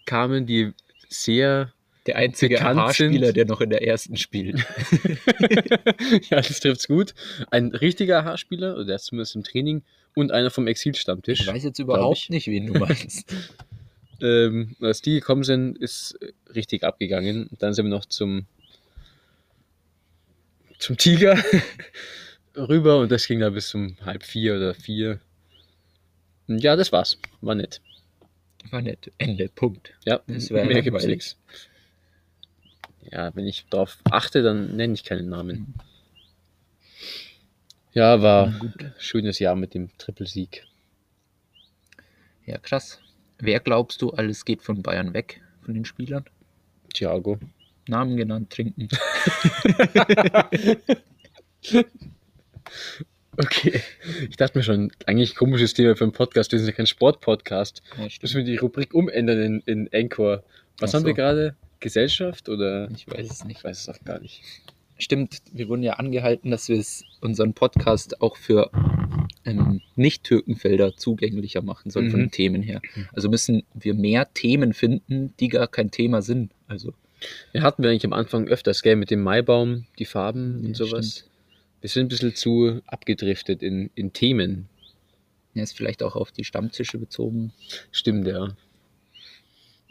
kamen, 0.07 0.47
die 0.47 0.75
sehr, 1.09 1.73
Der 2.07 2.15
einzige 2.15 2.57
sind- 2.93 3.37
der 3.37 3.47
noch 3.47 3.61
in 3.61 3.71
der 3.71 3.83
ersten 3.85 4.17
spielt. 4.17 4.59
ja, 6.31 6.37
das 6.37 6.61
trifft's 6.61 6.87
gut, 6.87 7.15
ein 7.51 7.75
richtiger 7.75 8.25
Haarspieler, 8.25 8.75
oder 8.77 8.85
der 8.85 8.95
ist 8.95 9.07
zumindest 9.07 9.35
im 9.35 9.43
Training, 9.43 9.83
und 10.15 10.33
einer 10.33 10.51
vom 10.51 10.67
Exilstammtisch. 10.67 11.41
Ich 11.41 11.47
weiß 11.47 11.65
jetzt 11.65 11.79
überhaupt 11.79 12.19
ich. 12.19 12.31
nicht, 12.31 12.47
wen 12.47 12.67
du 12.67 12.79
meinst. 12.79 13.35
ähm, 14.21 14.77
als 14.81 15.03
die 15.03 15.15
gekommen 15.15 15.45
sind, 15.45 15.79
ist 15.79 16.19
richtig 16.55 16.85
abgegangen. 16.85 17.49
Dann 17.59 17.75
sind 17.75 17.87
wir 17.87 17.91
noch 17.91 18.07
zum, 18.07 18.47
zum 20.79 20.97
Tiger 20.97 21.43
rüber 22.57 22.99
und 22.99 23.11
das 23.11 23.27
ging 23.27 23.41
da 23.41 23.51
bis 23.51 23.75
um 23.75 23.97
halb 24.05 24.23
vier 24.23 24.57
oder 24.57 24.75
vier. 24.75 25.21
Und 26.47 26.59
ja, 26.63 26.77
das 26.77 26.93
war's. 26.93 27.19
War 27.41 27.55
nett. 27.55 27.81
War 28.71 28.83
nett. 28.83 29.11
Ende. 29.19 29.49
Punkt. 29.49 29.95
Ja, 30.05 30.21
mehr 30.27 30.83
gibt's 30.83 31.07
nichts. 31.07 31.37
Ja, 33.11 33.35
wenn 33.35 33.47
ich 33.47 33.67
darauf 33.71 33.99
achte, 34.11 34.43
dann 34.43 34.77
nenne 34.77 34.95
ich 34.95 35.05
keinen 35.05 35.29
Namen. 35.29 35.75
Ja, 37.95 38.21
war 38.23 38.49
ein 38.49 38.93
schönes 38.99 39.39
Jahr 39.39 39.55
mit 39.55 39.73
dem 39.75 39.89
Trippelsieg. 39.99 40.67
Ja, 42.45 42.59
krass. 42.59 43.01
Wer 43.39 43.61
glaubst 43.61 44.03
du, 44.03 44.11
alles 44.11 44.45
geht 44.45 44.63
von 44.63 44.83
Bayern 44.83 45.15
weg, 45.15 45.41
von 45.63 45.75
den 45.75 45.85
Spielern? 45.85 46.25
Thiago. 46.93 47.39
Namen 47.89 48.17
genannt, 48.17 48.51
trinken. 48.51 48.89
Okay. 53.37 53.81
Ich 54.31 54.37
dachte 54.37 54.57
mir 54.57 54.63
schon, 54.63 54.93
eigentlich 55.07 55.35
komisches 55.35 55.75
Thema 55.75 55.97
für 55.97 56.05
einen 56.05 56.13
Podcast. 56.13 56.53
Wir 56.53 56.59
sind 56.61 56.69
ja 56.69 56.73
kein 56.75 56.87
Sportpodcast. 56.87 57.83
Ja, 57.99 58.07
Müssen 58.23 58.37
wir 58.37 58.45
die 58.45 58.57
Rubrik 58.57 58.95
umändern 58.95 59.41
in, 59.41 59.61
in 59.67 59.89
Anchor. 59.93 60.45
Was 60.79 60.91
Ach 60.91 60.99
haben 60.99 61.05
wir 61.05 61.13
so. 61.13 61.17
gerade? 61.17 61.57
Gesellschaft 61.81 62.49
oder? 62.49 62.89
Ich 62.93 63.07
weiß 63.09 63.29
es 63.29 63.45
nicht. 63.45 63.59
Ich 63.59 63.65
weiß 63.65 63.81
es 63.81 63.89
auch 63.89 64.03
gar 64.05 64.21
nicht. 64.21 64.43
Stimmt, 64.97 65.39
wir 65.53 65.69
wurden 65.69 65.83
ja 65.83 65.95
angehalten, 65.95 66.51
dass 66.51 66.69
wir 66.69 66.83
unseren 67.21 67.53
Podcast 67.53 68.21
auch 68.21 68.37
für 68.37 68.71
ähm, 69.45 69.81
Nicht-Türkenfelder 69.97 70.97
zugänglicher 70.97 71.63
machen 71.63 71.91
sollen 71.91 72.11
von 72.11 72.21
Mhm. 72.21 72.25
den 72.27 72.31
Themen 72.31 72.63
her. 72.63 72.81
Also 73.13 73.29
müssen 73.29 73.65
wir 73.75 73.95
mehr 73.95 74.33
Themen 74.33 74.73
finden, 74.73 75.35
die 75.41 75.49
gar 75.49 75.67
kein 75.67 75.91
Thema 75.91 76.23
sind. 76.23 76.53
Also 76.69 76.95
Ja, 77.53 77.63
hatten 77.63 77.83
wir 77.83 77.91
eigentlich 77.91 78.05
am 78.07 78.13
Anfang 78.13 78.47
öfters, 78.47 78.83
gell, 78.83 78.97
mit 78.97 79.11
dem 79.11 79.23
Maibaum, 79.23 79.85
die 79.99 80.05
Farben 80.05 80.61
und 80.61 80.79
Ja, 80.79 80.87
sowas. 80.87 81.11
stimmt. 81.19 81.31
Wir 81.81 81.91
sind 81.91 82.05
ein 82.07 82.09
bisschen 82.09 82.35
zu 82.35 82.81
abgedriftet 82.87 83.63
in, 83.63 83.91
in 83.95 84.13
Themen. 84.13 84.69
ja, 85.55 85.63
ist 85.63 85.77
vielleicht 85.77 86.03
auch 86.03 86.17
auf 86.17 86.33
die 86.33 86.45
Stammtische 86.45 86.99
bezogen. 86.99 87.53
Stimmt, 87.93 88.27
ja. 88.27 88.57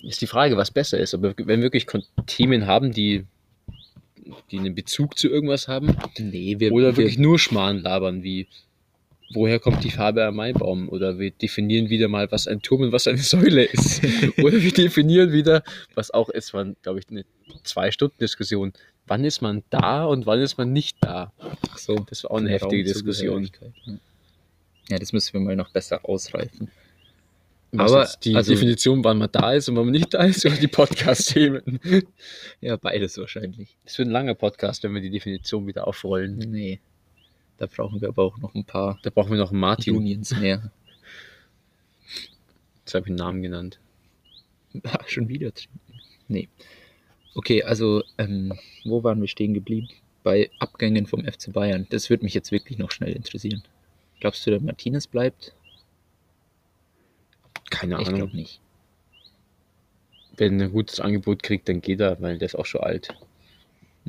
Ist 0.01 0.21
die 0.21 0.27
Frage, 0.27 0.57
was 0.57 0.71
besser 0.71 0.97
ist. 0.99 1.13
Aber 1.13 1.33
wenn 1.37 1.59
wir 1.59 1.63
wirklich 1.71 1.85
Themen 2.25 2.65
haben, 2.67 2.91
die, 2.91 3.25
die 4.51 4.59
einen 4.59 4.75
Bezug 4.75 5.17
zu 5.17 5.29
irgendwas 5.29 5.67
haben, 5.67 5.95
Nee, 6.17 6.59
wir, 6.59 6.71
oder 6.71 6.95
wirklich 6.97 7.17
wir, 7.17 7.23
nur 7.23 7.39
Schmarrn 7.39 7.79
labern, 7.79 8.23
wie 8.23 8.47
woher 9.33 9.59
kommt 9.59 9.83
die 9.83 9.89
Farbe 9.89 10.23
am 10.25 10.35
Maibaum? 10.35 10.89
Oder 10.89 11.19
wir 11.19 11.31
definieren 11.31 11.89
wieder 11.89 12.07
mal, 12.07 12.31
was 12.31 12.47
ein 12.47 12.61
Turm 12.61 12.81
und 12.81 12.91
was 12.91 13.07
eine 13.07 13.17
Säule 13.19 13.63
ist. 13.63 14.01
oder 14.37 14.61
wir 14.61 14.71
definieren 14.71 15.31
wieder, 15.31 15.63
was 15.95 16.11
auch 16.11 16.29
ist, 16.29 16.53
war, 16.53 16.65
glaube 16.81 16.99
ich, 16.99 17.09
eine 17.09 17.25
Zwei-Stunden-Diskussion. 17.63 18.73
Wann 19.07 19.25
ist 19.25 19.41
man 19.41 19.63
da 19.69 20.05
und 20.05 20.25
wann 20.25 20.39
ist 20.39 20.57
man 20.57 20.71
nicht 20.71 20.97
da? 21.01 21.33
ach 21.39 21.77
so, 21.77 21.95
Das 22.09 22.23
war 22.23 22.31
auch 22.31 22.37
eine 22.37 22.49
heftige 22.49 22.83
Diskussion. 22.83 23.49
Ja, 24.89 24.99
das 24.99 25.13
müssen 25.13 25.33
wir 25.33 25.41
mal 25.41 25.55
noch 25.55 25.71
besser 25.71 26.07
ausreifen. 26.07 26.69
Was 27.75 27.91
Aber, 27.91 28.09
die 28.23 28.35
also- 28.35 28.53
Definition, 28.53 29.03
wann 29.03 29.17
man 29.17 29.29
da 29.31 29.53
ist 29.53 29.67
und 29.67 29.75
wann 29.75 29.85
man 29.85 29.93
nicht 29.93 30.13
da 30.13 30.23
ist, 30.23 30.45
oder 30.45 30.55
die 30.55 30.67
Podcast-Themen. 30.67 31.79
Ja, 32.61 32.77
beides 32.77 33.17
wahrscheinlich. 33.17 33.75
Das 33.83 33.97
wird 33.97 34.07
ein 34.07 34.11
langer 34.11 34.35
Podcast, 34.35 34.83
wenn 34.83 34.93
wir 34.93 35.01
die 35.01 35.09
Definition 35.09 35.65
wieder 35.67 35.87
aufrollen. 35.87 36.37
Nee. 36.37 36.79
Da 37.57 37.65
brauchen 37.65 37.99
wir 37.99 38.07
aber 38.09 38.23
auch 38.23 38.37
noch 38.37 38.53
ein 38.55 38.63
paar 38.63 38.99
Da 39.03 39.09
brauchen 39.09 39.31
wir 39.31 39.37
noch 39.37 39.51
einen 39.51 39.59
Martin. 39.59 39.95
Unions 39.97 40.35
mehr. 40.39 40.71
Jetzt 42.85 42.93
habe 42.93 43.05
ich 43.05 43.09
einen 43.09 43.17
Namen 43.17 43.41
genannt. 43.41 43.79
Ah, 44.85 45.03
schon 45.07 45.27
wieder 45.29 45.53
trinken. 45.53 45.79
Nee. 46.27 46.49
Okay, 47.35 47.61
also, 47.63 48.01
ähm, 48.17 48.53
wo 48.85 49.03
waren 49.03 49.21
wir 49.21 49.27
stehen 49.27 49.53
geblieben? 49.53 49.87
Bei 50.23 50.49
Abgängen 50.59 51.05
vom 51.05 51.23
FC 51.25 51.51
Bayern. 51.53 51.85
Das 51.91 52.09
würde 52.09 52.23
mich 52.23 52.33
jetzt 52.33 52.51
wirklich 52.51 52.79
noch 52.79 52.89
schnell 52.89 53.11
interessieren. 53.13 53.61
Glaubst 54.19 54.45
du, 54.47 54.49
der 54.51 54.61
Martinez 54.61 55.05
bleibt? 55.05 55.53
Keine 57.73 57.99
ich 57.99 58.07
Ahnung. 58.07 58.19
glaube 58.19 58.35
nicht. 58.35 58.59
Wenn 60.37 60.59
er 60.59 60.67
ein 60.67 60.71
gutes 60.71 60.99
Angebot 60.99 61.43
kriegt, 61.43 61.69
dann 61.69 61.81
geht 61.81 61.99
er, 61.99 62.19
weil 62.21 62.37
der 62.37 62.47
ist 62.47 62.55
auch 62.55 62.65
schon 62.65 62.81
alt. 62.81 63.09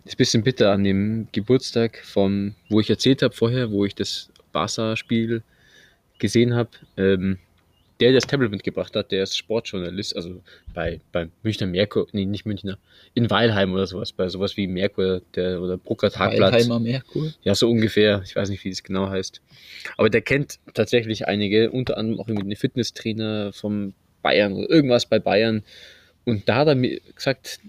Ist 0.05 0.14
ein 0.14 0.16
bisschen 0.16 0.42
bitter 0.42 0.72
an 0.72 0.85
dem 0.85 1.29
Geburtstag 1.33 1.98
von, 2.05 2.55
wo 2.68 2.81
ich 2.81 2.90
erzählt 2.90 3.22
habe 3.22 3.35
vorher, 3.35 3.70
wo 3.70 3.85
ich 3.85 3.94
das 3.94 4.31
Barca-Spiel 4.53 5.42
gesehen 6.18 6.55
habe. 6.55 6.70
Ähm, 6.96 7.38
der, 8.00 8.11
der 8.11 8.20
das 8.20 8.26
Tablet 8.26 8.50
mitgebracht 8.50 8.94
hat, 8.96 9.12
der 9.12 9.22
ist 9.22 9.37
Sportjournalist, 9.37 10.16
also 10.16 10.42
bei, 10.74 11.00
bei 11.12 11.28
Münchner 11.42 11.66
Merkur, 11.66 12.09
nee, 12.12 12.24
nicht 12.24 12.44
Münchner, 12.44 12.78
in 13.14 13.30
Weilheim 13.30 13.72
oder 13.72 13.87
sowas, 13.87 14.12
bei 14.12 14.28
sowas 14.28 14.57
wie 14.57 14.66
Merkur 14.66 15.22
der, 15.35 15.62
oder 15.62 15.76
Brucker 15.76 16.11
Tagblatt. 16.11 16.52
Weilheimer 16.52 16.80
Merkur? 16.80 17.33
Ja, 17.42 17.54
so 17.54 17.70
ungefähr. 17.70 18.22
Ich 18.24 18.35
weiß 18.35 18.48
nicht, 18.48 18.64
wie 18.64 18.70
es 18.70 18.83
genau 18.83 19.09
heißt. 19.09 19.40
Aber 19.96 20.11
der 20.11 20.22
kennt 20.22 20.59
tatsächlich 20.74 21.28
einige, 21.28 21.70
unter 21.70 21.96
anderem 21.96 22.20
auch 22.20 22.28
irgendwie 22.28 22.48
den 22.48 22.57
Fitnesstrainer 22.57 23.52
vom 23.52 23.94
Bayern 24.22 24.54
oder 24.54 24.68
irgendwas 24.70 25.07
bei 25.07 25.20
Bayern. 25.20 25.62
Und 26.24 26.48
da 26.48 26.57
hat 26.57 26.68
er 26.68 26.74
mir 26.74 27.00
gesagt, 27.14 27.61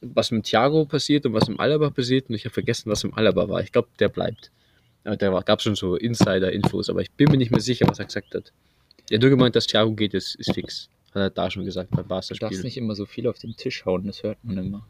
was 0.00 0.30
mit 0.30 0.44
Thiago 0.44 0.84
passiert 0.84 1.26
und 1.26 1.32
was 1.32 1.48
im 1.48 1.58
Alaba 1.58 1.90
passiert. 1.90 2.28
Und 2.28 2.36
ich 2.36 2.44
habe 2.44 2.52
vergessen, 2.52 2.90
was 2.90 3.02
im 3.02 3.14
Alaba 3.14 3.48
war. 3.48 3.62
Ich 3.62 3.72
glaube, 3.72 3.88
der 3.98 4.08
bleibt. 4.08 4.52
Aber 5.04 5.16
da 5.16 5.40
gab 5.40 5.58
es 5.58 5.64
schon 5.64 5.74
so 5.74 5.96
Insider-Infos, 5.96 6.88
aber 6.88 7.02
ich 7.02 7.10
bin 7.10 7.30
mir 7.30 7.36
nicht 7.36 7.50
mehr 7.50 7.60
sicher, 7.60 7.86
was 7.88 7.98
er 7.98 8.06
gesagt 8.06 8.34
hat. 8.34 8.52
Hat 9.12 9.20
nur 9.20 9.30
gemeint, 9.30 9.56
dass 9.56 9.66
Thiago 9.66 9.92
geht, 9.92 10.14
ist, 10.14 10.34
ist 10.36 10.52
fix. 10.54 10.88
Hat 11.10 11.20
er 11.20 11.30
da 11.30 11.50
schon 11.50 11.64
gesagt 11.64 11.90
beim 11.90 12.08
Du 12.08 12.34
darfst 12.34 12.64
nicht 12.64 12.76
immer 12.76 12.94
so 12.94 13.06
viel 13.06 13.26
auf 13.26 13.38
den 13.38 13.56
Tisch 13.56 13.84
hauen, 13.84 14.06
das 14.06 14.22
hört 14.22 14.38
man 14.42 14.58
immer. 14.58 14.86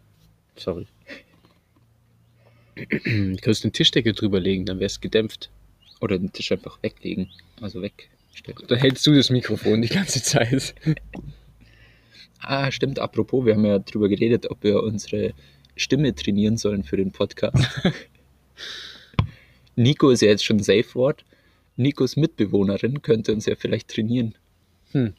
Sorry. 0.57 0.87
Du 2.77 3.37
könntest 3.37 3.65
eine 3.65 3.73
Tischdecke 3.73 4.13
drüber 4.13 4.41
legen, 4.41 4.67
dann 4.67 4.79
wäre 4.79 4.87
es 4.87 5.01
gedämpft. 5.01 5.51
Oder 6.01 6.19
den 6.19 6.33
Tisch 6.33 6.51
einfach 6.53 6.83
weglegen. 6.83 7.31
Also 7.61 7.83
wegstellen. 7.83 8.59
Dann 8.69 8.79
hältst 8.79 9.07
du 9.07 9.15
das 9.15 9.31
Mikrofon 9.31 9.83
die 9.83 9.89
ganze 9.89 10.23
Zeit. 10.23 10.75
Ah, 12.41 12.71
stimmt, 12.71 12.99
apropos, 12.99 13.47
wir 13.47 13.55
haben 13.55 13.65
ja 13.65 13.79
drüber 13.79 14.09
geredet, 14.09 14.51
ob 14.51 14.63
wir 14.63 14.83
unsere 14.83 15.33
Stimme 15.77 16.15
trainieren 16.15 16.57
sollen 16.57 16.85
für 16.85 16.97
den 16.97 17.11
Podcast. 17.11 17.57
Nico 19.77 20.11
ist 20.11 20.21
ja 20.21 20.29
jetzt 20.29 20.45
schon 20.45 20.59
Safe 20.59 20.95
Word. 20.95 21.25
Nikos 21.77 22.17
Mitbewohnerin 22.17 23.03
könnte 23.03 23.33
uns 23.33 23.47
ja 23.47 23.55
vielleicht 23.57 23.89
trainieren. 23.89 24.35
Hm. 24.93 25.15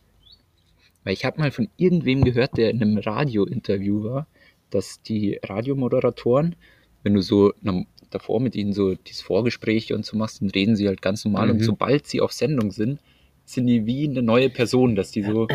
Weil 1.03 1.13
ich 1.13 1.25
habe 1.25 1.39
mal 1.39 1.51
von 1.51 1.67
irgendwem 1.77 2.23
gehört, 2.23 2.57
der 2.57 2.69
in 2.71 2.81
einem 2.81 2.97
Radiointerview 2.97 4.03
war, 4.03 4.27
dass 4.71 5.01
die 5.01 5.39
Radiomoderatoren, 5.43 6.55
wenn 7.03 7.13
du 7.13 7.21
so 7.21 7.53
na, 7.61 7.83
davor 8.09 8.39
mit 8.39 8.55
ihnen 8.55 8.73
so 8.73 8.95
dieses 8.95 9.21
Vorgespräch 9.21 9.93
und 9.93 10.05
so 10.05 10.17
machst, 10.17 10.41
dann 10.41 10.49
reden 10.49 10.75
sie 10.75 10.87
halt 10.87 11.01
ganz 11.01 11.23
normal. 11.25 11.51
Und 11.51 11.57
Mhm. 11.57 11.63
sobald 11.63 12.07
sie 12.07 12.21
auf 12.21 12.31
Sendung 12.31 12.71
sind, 12.71 12.99
sind 13.45 13.67
die 13.67 13.85
wie 13.85 14.07
eine 14.09 14.23
neue 14.23 14.49
Person, 14.49 14.95
dass 14.95 15.11
die 15.11 15.21
so 15.21 15.47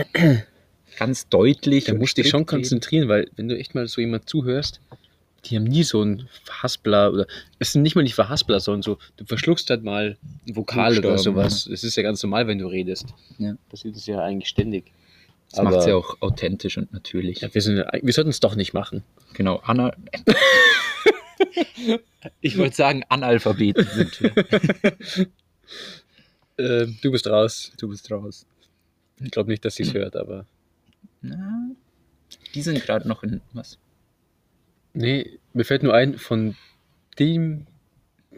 ganz 0.99 1.29
deutlich. 1.29 1.85
Da 1.87 1.93
und 1.93 1.99
musst 1.99 2.17
du 2.19 2.23
dich 2.23 2.31
schon 2.31 2.41
reden. 2.43 2.47
konzentrieren, 2.47 3.09
weil 3.09 3.29
wenn 3.37 3.49
du 3.49 3.59
echt 3.59 3.75
mal 3.75 3.89
so 3.89 4.01
jemand 4.01 4.29
zuhörst, 4.29 4.81
die 5.45 5.57
haben 5.57 5.65
nie 5.65 5.83
so 5.83 6.03
einen 6.03 6.29
Verhaspler 6.45 7.13
oder 7.13 7.27
es 7.59 7.73
sind 7.73 7.83
nicht 7.83 7.97
mal 7.97 8.05
die 8.05 8.13
Verhaspler, 8.13 8.61
sondern 8.61 8.83
so, 8.83 8.99
du 9.17 9.25
verschluckst 9.25 9.71
halt 9.71 9.83
mal 9.83 10.17
ein 10.47 10.57
Vokal 10.57 10.99
oder 10.99 11.19
sowas. 11.19 11.67
Das 11.71 11.85
ist 11.85 11.97
ja 11.97 12.03
ganz 12.03 12.23
normal, 12.23 12.47
wenn 12.47 12.59
du 12.59 12.67
redest. 12.67 13.07
Ja. 13.39 13.55
Das 13.71 13.85
ist 13.85 13.97
es 13.97 14.07
ja 14.07 14.21
eigentlich 14.21 14.49
ständig. 14.49 14.93
Das 15.51 15.65
macht 15.65 15.77
es 15.77 15.87
ja 15.87 15.97
auch 15.97 16.21
authentisch 16.21 16.79
und 16.79 16.93
natürlich. 16.93 17.41
Ja, 17.41 17.53
wir, 17.53 17.61
sind, 17.61 17.79
wir 17.79 18.13
sollten 18.13 18.31
es 18.31 18.41
doch 18.41 18.55
nicht 18.55 18.73
machen. 18.73 19.03
Genau, 19.35 19.57
Anna. 19.65 19.93
ich 22.41 22.57
wollte 22.57 22.77
sagen, 22.77 23.03
Analphabeten 23.09 23.87
sind 23.87 24.21
wir. 24.21 24.33
Ähm, 26.59 26.99
du 27.01 27.11
bist 27.11 27.27
raus. 27.27 27.73
Du 27.79 27.89
bist 27.89 28.11
raus. 28.11 28.45
Ich 29.19 29.31
glaube 29.31 29.51
nicht, 29.51 29.65
dass 29.65 29.77
sie 29.77 29.83
es 29.83 29.95
hört, 29.95 30.15
aber. 30.15 30.45
Na, 31.23 31.71
die 32.55 32.61
sind 32.61 32.83
gerade 32.83 33.09
noch 33.09 33.23
in 33.23 33.41
was? 33.55 33.79
Nee, 34.93 35.39
mir 35.53 35.65
fällt 35.65 35.83
nur 35.83 35.95
ein, 35.95 36.19
von 36.19 36.57
dem 37.19 37.67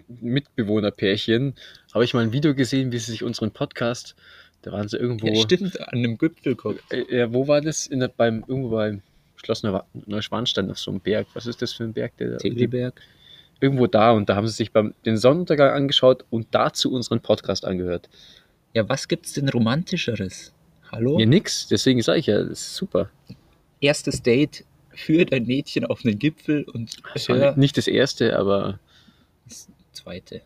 Mitbewohnerpärchen 0.09 1.55
habe 1.95 2.05
ich 2.05 2.15
mal 2.15 2.23
ein 2.23 2.33
Video 2.33 2.55
gesehen, 2.55 2.93
wie 2.93 2.99
sie 2.99 3.13
sich 3.13 3.23
unseren 3.23 3.51
Podcast, 3.51 4.15
da 4.63 4.73
waren 4.73 4.89
sie 4.89 4.97
irgendwo. 4.97 5.27
Ja, 5.27 5.41
stimmt, 5.41 5.81
an 5.81 5.99
einem 5.99 6.19
Gipfel 6.19 6.55
guckt. 6.55 6.83
Äh, 6.93 7.19
ja, 7.19 7.33
wo 7.33 7.49
war 7.49 7.61
das? 7.61 7.87
In 7.87 8.01
der, 8.01 8.09
beim, 8.09 8.45
irgendwo 8.47 8.71
beim 8.71 9.03
Schloss 9.37 9.63
Neu- 9.63 9.81
Neuschwanstein 10.07 10.71
auf 10.71 10.79
so 10.79 10.91
einem 10.91 11.01
Berg. 11.01 11.27
Was 11.35 11.47
ist 11.47 11.63
das 11.63 11.73
für 11.73 11.85
ein 11.85 11.93
Berg? 11.93 12.17
Der 12.19 12.39
Tegelberg. 12.39 13.01
Irgendwo 13.61 13.87
da 13.87 14.13
und 14.13 14.29
da 14.29 14.37
haben 14.37 14.47
sie 14.47 14.55
sich 14.55 14.73
beim 14.73 14.95
den 15.05 15.17
Sonnenuntergang 15.17 15.73
angeschaut 15.73 16.25
und 16.31 16.49
dazu 16.51 16.93
unseren 16.93 17.21
Podcast 17.21 17.65
angehört. 17.65 18.09
Ja, 18.75 18.89
was 18.89 19.07
gibt's 19.09 19.33
denn 19.35 19.49
romantischeres? 19.49 20.53
Hallo? 20.91 21.19
Ja, 21.19 21.27
nix. 21.27 21.69
Deswegen 21.69 22.01
sage 22.03 22.19
ich 22.21 22.27
ja, 22.27 22.43
das 22.43 22.61
ist 22.61 22.75
super. 22.77 23.11
Erstes 23.81 24.23
Date, 24.23 24.65
führt 24.95 25.33
ein 25.33 25.47
Mädchen 25.47 25.85
auf 25.85 26.05
einen 26.05 26.19
Gipfel 26.19 26.65
und 26.65 26.97
hör 27.27 27.57
nicht 27.57 27.77
das 27.77 27.87
erste, 27.87 28.39
aber 28.39 28.79
das 29.45 29.69
zweite. 29.93 30.43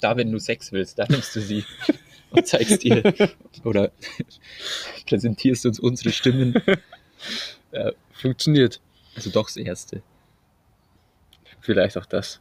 Da, 0.00 0.16
wenn 0.16 0.30
du 0.30 0.38
Sex 0.38 0.72
willst, 0.72 0.98
da 0.98 1.06
nimmst 1.08 1.34
du 1.36 1.40
sie 1.40 1.64
und 2.30 2.46
zeigst 2.46 2.84
ihr 2.84 3.02
oder 3.64 3.92
präsentierst 5.06 5.66
uns 5.66 5.80
unsere 5.80 6.12
Stimmen. 6.12 6.54
ja, 7.72 7.92
funktioniert. 8.12 8.80
Also 9.14 9.30
doch 9.30 9.46
das 9.46 9.56
erste. 9.56 10.02
Vielleicht 11.60 11.96
auch 11.96 12.06
das. 12.06 12.40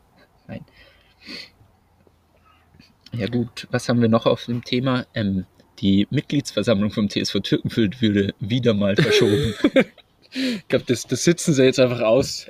Ja 3.14 3.28
gut, 3.28 3.68
was 3.72 3.88
haben 3.88 4.02
wir 4.02 4.10
noch 4.10 4.26
auf 4.26 4.46
dem 4.46 4.64
Thema? 4.64 5.06
Ähm, 5.14 5.46
die 5.80 6.06
Mitgliedsversammlung 6.10 6.92
vom 6.92 7.10
TSV 7.10 7.40
Türkenfeld 7.42 8.02
würde 8.02 8.34
wieder 8.40 8.74
mal 8.74 8.96
verschoben. 8.96 9.54
Ich 10.34 10.68
glaube, 10.68 10.86
das, 10.88 11.06
das 11.08 11.24
sitzen 11.24 11.54
sie 11.54 11.64
jetzt 11.64 11.80
einfach 11.80 12.02
aus, 12.02 12.48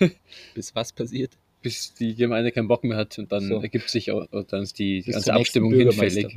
Bis 0.54 0.74
was 0.74 0.92
passiert? 0.92 1.32
bis 1.62 1.94
die 1.94 2.14
Gemeinde 2.14 2.52
keinen 2.52 2.68
Bock 2.68 2.84
mehr 2.84 2.98
hat 2.98 3.18
und 3.18 3.32
dann 3.32 3.48
So. 3.48 3.62
ergibt 3.62 3.88
sich 3.88 4.10
auch, 4.10 4.26
dann 4.48 4.62
ist 4.64 4.78
die, 4.78 5.00
die 5.00 5.12
ganze 5.12 5.32
Abstimmung 5.32 5.72
hinfällig. 5.72 6.34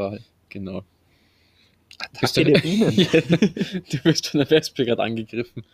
Genau. 0.48 0.84
Bist 2.22 2.38
du, 2.38 2.46
der 2.46 2.60
Bienen. 2.62 2.92
Ja, 2.96 3.20
du 3.22 4.06
wirst 4.06 4.28
von 4.28 4.38
der 4.40 4.50
Wespe 4.50 4.86
gerade 4.86 5.04
angegriffen. 5.04 5.66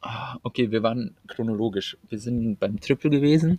Ah, 0.00 0.36
okay, 0.42 0.70
wir 0.70 0.82
waren 0.82 1.16
chronologisch. 1.26 1.96
Wir 2.08 2.18
sind 2.18 2.58
beim 2.60 2.78
Triple 2.80 3.10
gewesen. 3.10 3.58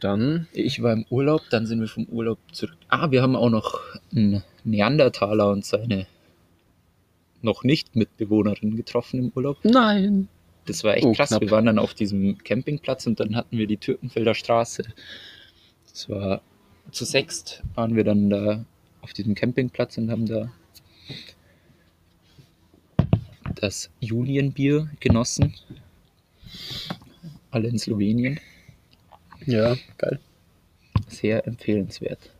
Dann, 0.00 0.48
Ich 0.52 0.82
war 0.82 0.92
im 0.92 1.04
Urlaub, 1.10 1.42
dann 1.50 1.66
sind 1.66 1.80
wir 1.80 1.88
vom 1.88 2.06
Urlaub 2.06 2.38
zurück. 2.52 2.76
Ah, 2.88 3.10
wir 3.10 3.22
haben 3.22 3.36
auch 3.36 3.50
noch 3.50 3.80
einen 4.12 4.42
Neandertaler 4.64 5.50
und 5.50 5.64
seine 5.64 6.06
noch 7.42 7.64
nicht 7.64 7.94
Mitbewohnerin 7.96 8.76
getroffen 8.76 9.18
im 9.20 9.32
Urlaub. 9.34 9.58
nein. 9.64 10.28
Das 10.66 10.84
war 10.84 10.94
echt 10.98 11.06
Oh, 11.06 11.12
krass. 11.12 11.30
knapp. 11.30 11.40
Wir 11.40 11.50
waren 11.50 11.64
dann 11.64 11.78
auf 11.78 11.94
diesem 11.94 12.36
Campingplatz 12.44 13.06
und 13.06 13.18
dann 13.20 13.34
hatten 13.34 13.56
wir 13.56 13.66
die 13.66 13.78
Türkenfelder 13.78 14.34
Straße. 14.34 14.82
Das 15.90 16.10
war 16.10 16.42
zu 16.90 17.06
sechst 17.06 17.62
waren 17.74 17.96
wir 17.96 18.04
dann 18.04 18.28
da 18.28 18.66
auf 19.00 19.14
diesem 19.14 19.34
Campingplatz 19.34 19.96
und 19.96 20.10
haben 20.10 20.26
da 20.26 20.50
das 23.54 23.90
Julienbier 24.00 24.90
genossen. 25.00 25.54
Alle 27.50 27.68
in 27.68 27.78
Slowenien. 27.78 28.38
Ja, 29.46 29.74
geil. 29.96 30.20
Sehr 31.06 31.46
empfehlenswert. 31.46 32.30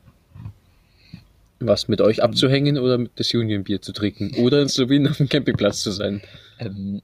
Was 1.60 1.88
mit 1.88 2.00
euch 2.00 2.22
abzuhängen 2.22 2.78
oder 2.78 2.98
mit 2.98 3.12
das 3.16 3.34
Union-Bier 3.34 3.82
zu 3.82 3.92
trinken? 3.92 4.34
Oder 4.36 4.62
in 4.62 4.68
Slowenien 4.68 5.10
auf 5.10 5.16
dem 5.16 5.28
Campingplatz 5.28 5.82
zu 5.82 5.90
sein? 5.90 6.22
Ähm, 6.60 7.02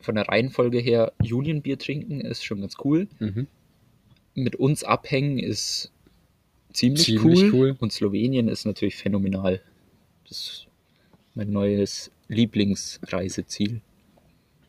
von 0.00 0.16
der 0.16 0.28
Reihenfolge 0.28 0.78
her, 0.78 1.12
Julienbier 1.22 1.78
trinken 1.78 2.20
ist 2.20 2.44
schon 2.44 2.60
ganz 2.60 2.76
cool. 2.84 3.08
Mhm. 3.20 3.46
Mit 4.34 4.56
uns 4.56 4.84
abhängen 4.84 5.38
ist 5.38 5.92
ziemlich, 6.72 7.04
Ziemlich 7.04 7.44
cool. 7.44 7.50
cool. 7.52 7.76
Und 7.78 7.92
Slowenien 7.92 8.48
ist 8.48 8.66
natürlich 8.66 8.96
phänomenal. 8.96 9.62
Das 10.28 10.38
ist 10.38 10.66
mein 11.34 11.50
neues 11.50 12.10
Lieblingsreiseziel. 12.28 13.80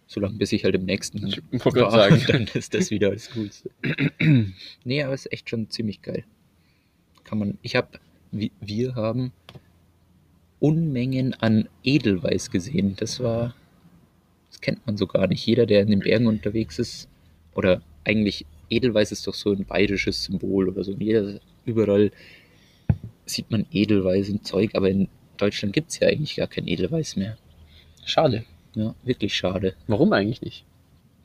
Solange 0.08 0.38
bis 0.38 0.52
ich 0.52 0.64
halt 0.64 0.76
im 0.76 0.86
nächsten 0.86 1.26
Ich 1.28 1.42
war, 1.66 1.92
sagen. 1.92 2.22
dann 2.28 2.48
ist 2.54 2.74
das 2.74 2.92
wieder 2.92 3.12
das 3.12 3.32
Coolste. 3.32 3.72
nee, 4.84 5.04
aber 5.04 5.14
es 5.14 5.26
ist 5.26 5.34
echt 5.34 5.50
schon 5.50 5.70
ziemlich 5.70 6.02
geil. 6.02 6.24
Kann 7.26 7.40
man, 7.40 7.58
ich 7.62 7.76
habe, 7.76 8.00
wir 8.32 8.96
haben 8.96 9.34
Unmengen 10.60 11.34
an 11.34 11.68
Edelweiß 11.84 12.50
gesehen. 12.50 12.96
Das 12.98 13.20
war, 13.20 13.54
das 14.50 14.62
kennt 14.62 14.86
man 14.88 14.96
so 14.96 15.06
gar 15.06 15.28
nicht. 15.28 15.46
Jeder, 15.46 15.66
der 15.66 15.82
in 15.82 15.90
den 15.90 16.00
Bergen 16.00 16.28
unterwegs 16.28 16.80
ist, 16.80 17.10
oder 17.54 17.82
eigentlich 18.04 18.46
Edelweiß 18.70 19.12
ist 19.12 19.28
doch 19.28 19.34
so 19.34 19.52
ein 19.52 19.66
bayerisches 19.66 20.24
Symbol 20.24 20.70
oder 20.70 20.84
so. 20.84 20.94
Jeder, 20.94 21.40
überall 21.66 22.12
sieht 23.26 23.52
man 23.52 23.66
Edelweiß 23.72 24.30
und 24.30 24.46
Zeug, 24.46 24.72
aber 24.74 24.90
in 24.90 25.08
Deutschland 25.38 25.74
gibt 25.74 25.92
es 25.92 26.00
ja 26.00 26.08
eigentlich 26.08 26.36
gar 26.36 26.48
kein 26.48 26.68
Edelweiß 26.68 27.16
mehr. 27.16 27.38
Schade. 28.06 28.46
Ja, 28.76 28.94
wirklich 29.04 29.34
schade. 29.34 29.76
Warum 29.88 30.14
eigentlich 30.14 30.42
nicht? 30.42 30.66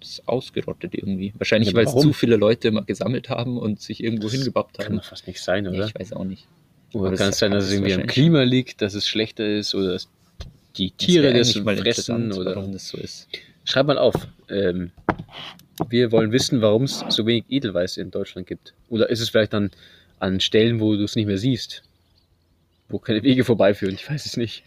Das 0.00 0.08
ist 0.10 0.28
ausgerottet 0.28 0.94
irgendwie. 0.94 1.32
Wahrscheinlich, 1.36 1.70
Ja, 1.70 1.76
weil 1.76 1.84
es 1.86 1.94
zu 1.96 2.12
viele 2.12 2.36
Leute 2.36 2.68
immer 2.68 2.82
gesammelt 2.82 3.28
haben 3.28 3.58
und 3.58 3.80
sich 3.80 4.02
irgendwo 4.02 4.30
hingebappt 4.30 4.78
Kann 4.78 4.86
haben. 4.86 4.96
doch 4.96 5.04
fast 5.04 5.26
nicht 5.26 5.40
sein, 5.42 5.66
oder? 5.68 5.86
ich 5.86 5.94
weiß 5.94 6.12
auch 6.14 6.24
nicht. 6.24 6.46
Oder 6.92 7.10
kann 7.10 7.18
das- 7.18 7.28
es 7.30 7.38
sein, 7.38 7.50
dass 7.52 7.64
es 7.64 7.70
das 7.70 7.76
irgendwie 7.78 7.94
am 7.94 8.06
Klima 8.06 8.42
liegt, 8.42 8.80
dass 8.82 8.94
es 8.94 9.06
schlechter 9.06 9.46
ist 9.46 9.74
oder 9.74 9.92
dass 9.92 10.08
die 10.76 10.90
Tiere 10.90 11.32
das 11.34 11.54
mal 11.56 11.76
fressen? 11.76 12.32
Oder 12.32 12.56
warum 12.56 12.72
das 12.72 12.88
so 12.88 12.96
ist. 12.98 13.28
Schreib 13.64 13.86
mal 13.86 13.98
auf. 13.98 14.14
Ähm, 14.48 14.90
wir 15.88 16.10
wollen 16.12 16.32
wissen, 16.32 16.60
warum 16.62 16.84
es 16.84 17.04
so 17.08 17.26
wenig 17.26 17.44
Edelweiß 17.48 17.96
in 17.98 18.10
Deutschland 18.10 18.46
gibt. 18.46 18.74
Oder 18.88 19.08
ist 19.10 19.20
es 19.20 19.28
vielleicht 19.28 19.52
dann 19.52 19.70
an 20.18 20.40
Stellen, 20.40 20.80
wo 20.80 20.94
du 20.96 21.04
es 21.04 21.14
nicht 21.16 21.26
mehr 21.26 21.38
siehst? 21.38 21.82
Wo 22.88 22.98
keine 22.98 23.22
Wege 23.22 23.44
vorbeiführen? 23.44 23.94
Ich 23.94 24.08
weiß 24.10 24.26
es 24.26 24.36
nicht. 24.36 24.62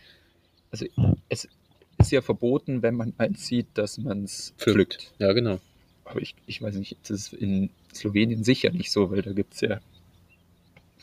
Also 0.71 0.85
es 1.29 1.47
ist 2.07 2.11
ja 2.11 2.21
verboten, 2.21 2.81
wenn 2.81 2.95
man 2.95 3.13
eins 3.17 3.47
sieht, 3.47 3.67
dass 3.75 3.97
man 3.97 4.23
es 4.23 4.53
pflückt. 4.57 5.11
Ja, 5.19 5.33
genau. 5.33 5.59
Aber 6.05 6.21
ich, 6.21 6.35
ich 6.47 6.61
weiß 6.61 6.75
nicht, 6.75 6.97
das 7.03 7.09
ist 7.11 7.33
in 7.33 7.69
Slowenien 7.93 8.43
sicher 8.43 8.71
nicht 8.71 8.91
so, 8.91 9.09
weil 9.11 9.21
da 9.21 9.31
gibt 9.33 9.53
es 9.55 9.61
ja, 9.61 9.79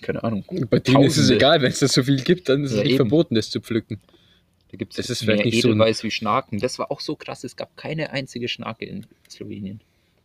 keine 0.03 0.23
Ahnung, 0.25 0.45
Bei 0.71 0.79
denen 0.79 1.03
ist 1.05 1.13
es 1.17 1.25
Tausende. 1.25 1.35
egal, 1.37 1.63
wenn 1.63 1.71
es 1.73 1.79
da 1.81 1.89
so 1.89 2.03
viel 2.03 2.23
gibt, 2.23 2.49
dann 2.49 2.65
ist 2.65 2.71
es 2.73 2.77
Ja, 2.79 2.83
nicht 2.85 2.93
eben. 2.93 3.09
verboten, 3.09 3.35
das 3.35 3.51
zu 3.51 3.61
pflücken. 3.61 4.01
da 4.71 4.77
gibt 4.77 4.97
Das 4.99 5.11
es 5.11 5.19
vielleicht 5.21 5.45
nicht 5.45 5.63
so 5.63 5.69
ein- 5.69 5.73
Edelweiß 5.75 6.05
wie 6.05 6.11
Schnaken. 6.11 6.59
Das 6.59 6.79
war 6.79 6.91
auch 6.91 7.01
so 7.01 7.17
krass, 7.17 7.45
es 7.45 7.57
gab 7.57 7.77
keine 7.77 8.11
einzige 8.11 8.49
Schnake 8.49 8.85
in 8.87 9.07
Slowenien. 9.29 9.81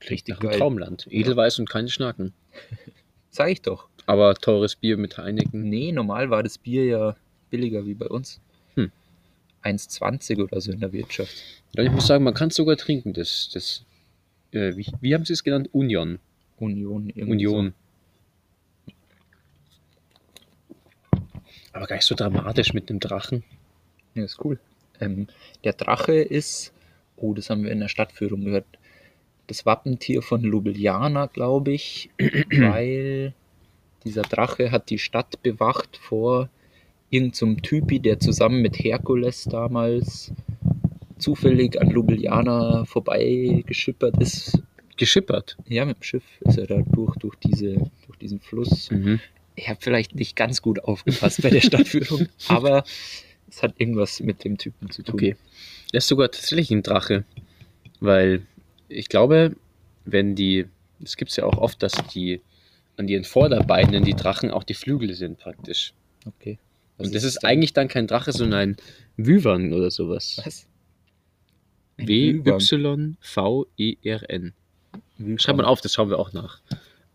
Richtig 0.10 0.36
Nach 0.36 0.40
geil. 0.40 0.58
Traumland. 0.60 1.08
Edelweiß 1.10 1.58
und 1.60 1.70
keine 1.70 1.90
Schnaken. 1.90 2.34
Sag 3.32 3.50
ich 3.50 3.62
doch. 3.62 3.88
Aber 4.06 4.36
teures 4.36 4.76
Bier 4.76 4.98
mit 4.98 5.18
Heineken. 5.18 5.64
Nee, 5.70 5.92
normal 5.92 6.30
war 6.30 6.44
das 6.44 6.58
Bier 6.58 6.86
ja 6.86 7.16
billiger 7.50 7.86
wie 7.86 7.96
bei 7.96 8.08
uns. 8.08 8.40
Hm. 9.66 9.76
1,20 9.76 10.44
oder 10.44 10.62
so 10.62 10.72
in 10.72 10.80
der 10.80 10.94
Wirtschaft. 10.94 11.36
Ja, 11.76 11.84
ich 11.84 11.92
muss 11.92 12.08
sagen, 12.08 12.24
man 12.24 12.34
kann 12.34 12.50
es 12.50 12.56
sogar 12.56 12.78
trinken. 12.78 13.14
Das, 13.14 13.50
das, 13.54 13.84
äh, 14.52 14.76
wie, 14.76 14.88
wie 15.02 15.14
haben 15.14 15.26
sie 15.26 15.34
es 15.34 15.44
genannt? 15.44 15.70
Union. 15.72 16.20
Union. 16.58 17.12
Union. 17.12 17.74
Aber 21.74 21.88
gar 21.88 21.98
nicht 21.98 22.06
so 22.06 22.16
dramatisch 22.16 22.74
mit 22.74 22.90
dem 22.90 23.00
Drachen. 23.00 23.44
Ja, 24.14 24.24
ist 24.24 24.44
cool. 24.46 24.60
Ähm, 25.02 25.28
der 25.66 25.74
Drache 25.74 26.14
ist, 26.14 26.72
oh, 27.18 27.34
das 27.34 27.50
haben 27.50 27.64
wir 27.64 27.72
in 27.72 27.82
der 27.82 27.90
Stadtführung 27.90 28.46
gehört, 28.46 28.66
das 29.48 29.66
Wappentier 29.66 30.22
von 30.22 30.42
Ljubljana, 30.42 31.26
glaube 31.26 31.74
ich, 31.74 32.10
weil 32.18 33.34
dieser 34.06 34.22
Drache 34.22 34.72
hat 34.72 34.90
die 34.90 35.00
Stadt 35.00 35.44
bewacht 35.44 35.98
vor 35.98 36.50
irgendeinem 37.10 37.62
Typi, 37.62 38.00
der 38.00 38.20
zusammen 38.20 38.62
mit 38.62 38.78
Herkules 38.78 39.46
damals 39.46 40.34
zufällig 41.18 41.80
an 41.80 41.90
Ljubljana 41.90 42.86
vorbeigeschippert 42.86 44.22
ist. 44.22 44.62
Geschippert. 44.98 45.58
Ja, 45.68 45.86
mit 45.86 45.98
dem 45.98 46.04
Schiff 46.04 46.24
ist 46.42 46.58
er 46.58 46.68
da 46.68 46.82
durch, 46.82 47.16
durch, 47.18 47.36
diese, 47.38 47.76
durch 48.06 48.18
diesen 48.20 48.40
Fluss. 48.40 48.92
Mhm. 48.92 49.20
Ich 49.56 49.70
habe 49.70 49.80
vielleicht 49.82 50.16
nicht 50.16 50.36
ganz 50.36 50.62
gut 50.62 50.84
aufgepasst 50.84 51.42
bei 51.42 51.50
der 51.50 51.62
Stadtführung, 51.62 52.28
aber 52.48 52.84
es 53.50 53.62
hat 53.64 53.76
irgendwas 53.78 54.20
mit 54.20 54.44
dem 54.44 54.58
Typen 54.58 54.90
zu 54.90 55.04
tun. 55.04 55.16
Okay. 55.16 55.36
Das 55.92 56.06
ist 56.06 56.10
sogar 56.10 56.32
tatsächlich 56.32 56.72
ein 56.72 56.84
Drache. 56.84 57.26
Weil 58.00 58.42
ich 58.90 59.10
glaube, 59.10 59.56
wenn 60.04 60.36
die, 60.36 60.66
es 61.04 61.18
gibt 61.18 61.32
es 61.32 61.38
ja 61.38 61.46
auch 61.46 61.58
oft, 61.58 61.82
dass 61.82 61.94
die 62.14 62.42
an 62.98 63.08
ihren 63.08 63.24
Vorderbeinen 63.24 64.04
die 64.04 64.14
Drachen 64.14 64.52
auch 64.52 64.64
die 64.64 64.74
Flügel 64.74 65.14
sind 65.14 65.38
praktisch. 65.38 65.94
okay. 66.26 66.58
Was 66.98 67.08
Und 67.08 67.16
das 67.16 67.24
ist 67.24 67.44
dann- 67.44 67.50
eigentlich 67.52 67.74
dann 67.74 67.88
kein 67.88 68.08
Drache, 68.08 68.32
sondern 68.32 68.60
ein 68.60 68.78
Wyvern 69.18 69.74
oder 69.74 69.92
sowas. 69.92 70.40
Was? 70.46 70.68
Wyvern. 71.98 72.60
W-Y-V-E-R-N. 72.60 74.54
Wyvern. 75.18 75.40
Schreib 75.40 75.56
mal 75.58 75.66
auf, 75.66 75.82
das 75.82 75.94
schauen 75.94 76.10
wir 76.10 76.20
auch 76.20 76.34
nach. 76.34 76.60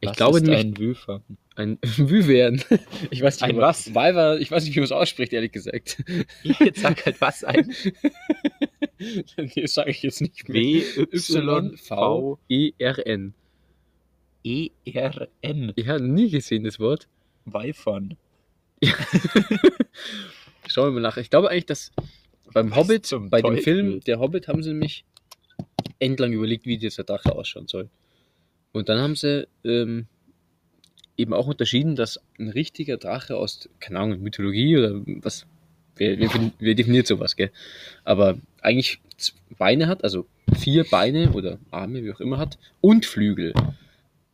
Ich 0.03 0.09
Was 0.09 0.17
glaube 0.17 0.39
ist 0.39 0.45
nämlich, 0.45 0.61
ein 0.65 0.79
Wyvern. 0.79 1.23
ein 1.57 1.79
Wyvern. 1.97 2.63
Ich 3.11 3.21
weiß 3.23 3.41
nicht, 3.41 3.51
Ein 3.51 3.57
was? 3.59 3.95
Wyver, 3.95 4.41
ich 4.41 4.51
weiß 4.51 4.65
nicht, 4.65 4.75
wie 4.75 4.81
man 4.81 4.85
es 4.87 4.93
ausspricht, 4.93 5.33
ehrlich 5.35 5.53
gesagt. 5.53 6.03
Jetzt 6.43 6.81
sag 6.81 7.05
halt 7.05 7.21
was 7.21 7.45
ein. 7.45 7.71
nee, 8.99 9.53
das 9.63 9.75
sage 9.75 9.91
ich 9.91 10.03
jetzt 10.03 10.21
nicht 10.23 10.49
mehr. 10.49 10.63
W-Y-V-E-R-N. 11.99 13.35
Y-V-E-R-N. 14.45 15.73
Ich 15.77 15.89
habe 15.89 16.03
nie 16.03 16.31
gesehen, 16.31 16.65
das 16.65 16.81
Wort. 16.81 17.07
Schauen 20.67 20.87
wir 20.87 20.93
mal 20.93 21.01
nach. 21.01 21.17
Ich 21.17 21.31
glaube 21.31 21.51
eigentlich, 21.51 21.67
dass 21.67 21.93
beim 22.53 22.75
Hobbit, 22.75 23.09
bei 23.31 23.43
dem 23.43 23.57
Teufel? 23.57 23.63
Film 23.63 24.01
Der 24.01 24.19
Hobbit, 24.19 24.49
haben 24.49 24.63
sie 24.63 24.71
nämlich 24.71 25.05
endlang 25.99 26.33
überlegt, 26.33 26.67
wie 26.67 26.79
dieser 26.79 27.05
Drache 27.05 27.33
ausschauen 27.33 27.69
soll. 27.69 27.89
Und 28.73 28.89
dann 28.89 29.01
haben 29.01 29.17
sie 29.17 29.47
ähm, 29.65 30.07
eben 31.17 31.35
auch 31.35 31.47
unterschieden, 31.47 31.97
dass 31.97 32.21
ein 32.39 32.49
richtiger 32.49 32.97
Drache 32.97 33.37
aus, 33.37 33.69
keine 33.79 34.01
Ahnung, 34.01 34.23
Mythologie 34.23 34.79
oder 34.79 35.01
was, 35.23 35.47
wer, 35.97 36.19
wer, 36.19 36.53
wer 36.59 36.75
definiert 36.75 37.07
sowas, 37.07 37.37
gell? 37.37 37.51
Aber 38.05 38.39
eigentlich 38.63 39.01
Beine 39.59 39.87
hat, 39.87 40.03
also 40.03 40.27
vier 40.57 40.85
Beine 40.85 41.33
oder 41.33 41.59
Arme, 41.71 42.03
wie 42.03 42.13
auch 42.13 42.21
immer 42.21 42.39
hat, 42.39 42.59
und 42.81 43.07
Flügel. 43.07 43.53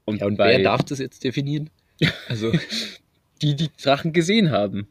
Und, 0.04 0.20
Ja, 0.20 0.26
und 0.26 0.36
bei 0.36 0.50
wer 0.50 0.62
darf 0.62 0.84
das 0.84 0.98
jetzt 0.98 1.24
definieren? 1.24 1.70
Also, 2.28 2.52
die, 3.42 3.56
die 3.56 3.70
Drachen 3.82 4.12
gesehen 4.12 4.50
haben. 4.50 4.88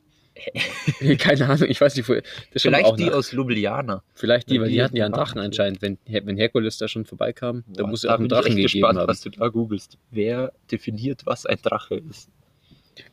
Keine 1.17 1.47
Ahnung, 1.47 1.69
ich 1.69 1.79
weiß 1.79 1.95
nicht, 1.95 2.09
wo. 2.09 2.15
Vielleicht 2.51 2.99
die 2.99 3.05
nach. 3.05 3.13
aus 3.13 3.31
Ljubljana. 3.31 4.03
Vielleicht 4.13 4.49
die, 4.49 4.59
weil 4.59 4.67
die 4.67 4.75
die 4.75 4.83
hatten 4.83 4.97
ja 4.97 5.05
einen 5.05 5.13
Drachen 5.13 5.39
anscheinend. 5.39 5.81
Wenn, 5.81 5.97
wenn 6.05 6.35
Herkules 6.35 6.77
da 6.77 6.87
schon 6.87 7.05
vorbeikam, 7.05 7.63
da 7.67 7.83
Boah, 7.83 7.89
muss 7.89 8.03
er 8.03 8.11
auch 8.11 8.15
einen 8.15 8.25
ich 8.25 8.29
Drachen 8.31 8.47
echt 8.47 8.55
gegeben 8.55 8.71
gespannt, 8.73 8.99
haben. 8.99 9.07
was 9.07 9.21
du 9.21 9.29
da 9.29 9.47
googelst. 9.47 9.97
Wer 10.11 10.51
definiert, 10.71 11.25
was 11.25 11.45
ein 11.45 11.57
Drache 11.61 11.95
ist? 11.95 12.29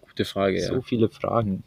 Gute 0.00 0.24
Frage, 0.24 0.60
ja. 0.60 0.68
So 0.68 0.82
viele 0.82 1.08
Fragen. 1.08 1.62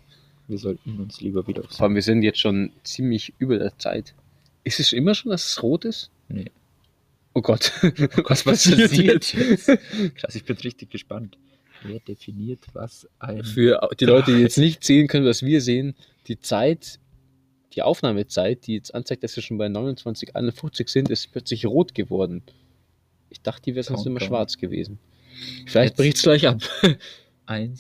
Wir 0.47 0.58
sollten 0.58 0.99
uns 0.99 1.21
lieber 1.21 1.47
wieder 1.47 1.63
aufs 1.63 1.78
Vor 1.78 1.86
allem, 1.86 1.95
wir 1.95 2.04
sind 2.04 2.21
jetzt 2.21 2.39
schon 2.39 2.71
ziemlich 2.84 3.34
über 3.39 3.58
der 3.58 3.78
Zeit. 3.80 4.13
Ist 4.63 4.80
es 4.80 4.93
immer 4.93 5.15
schon, 5.15 5.32
dass 5.32 5.49
es 5.49 5.63
rot 5.63 5.86
ist? 5.86 6.12
Nee. 6.28 6.51
Oh 7.34 7.41
Gott, 7.41 7.71
was 7.82 8.30
Was 8.30 8.43
passiert 8.43 8.80
passiert 8.80 9.34
jetzt? 9.34 9.65
Krass, 10.15 10.36
ich 10.36 10.43
bin 10.43 10.58
richtig 10.58 10.89
gespannt. 10.91 11.38
Wer 11.88 12.00
definiert 12.00 12.60
was 12.74 13.08
ein. 13.19 13.43
Für 13.43 13.89
die 14.00 14.06
Leute, 14.06 14.36
die 14.36 14.41
jetzt 14.41 14.58
nicht 14.58 14.84
sehen 14.84 15.08
können, 15.08 15.26
was 15.26 15.43
wir 15.43 15.62
sehen, 15.62 15.95
die 16.28 16.39
Zeit, 16.39 17.00
die 17.74 17.82
Aufnahmezeit, 17.82 18.67
die 18.67 18.76
jetzt 18.76 18.93
anzeigt, 18.95 19.24
dass 19.24 19.36
wir 19.36 19.43
schon 19.43 19.58
bei 19.58 19.67
29,51 19.67 20.89
sind, 20.89 21.10
ist 21.10 21.32
plötzlich 21.32 21.65
rot 21.65 21.93
geworden. 21.93 22.43
Ich 23.30 23.41
dachte, 23.41 23.63
die 23.63 23.76
wäre 23.76 23.84
sonst 23.84 24.06
immer 24.06 24.21
schwarz 24.21 24.58
gewesen. 24.58 25.00
Vielleicht 25.65 25.98
bricht 25.98 26.17
es 26.17 26.24
gleich 26.24 26.48
ab. 26.48 26.62
Eins, 27.45 27.74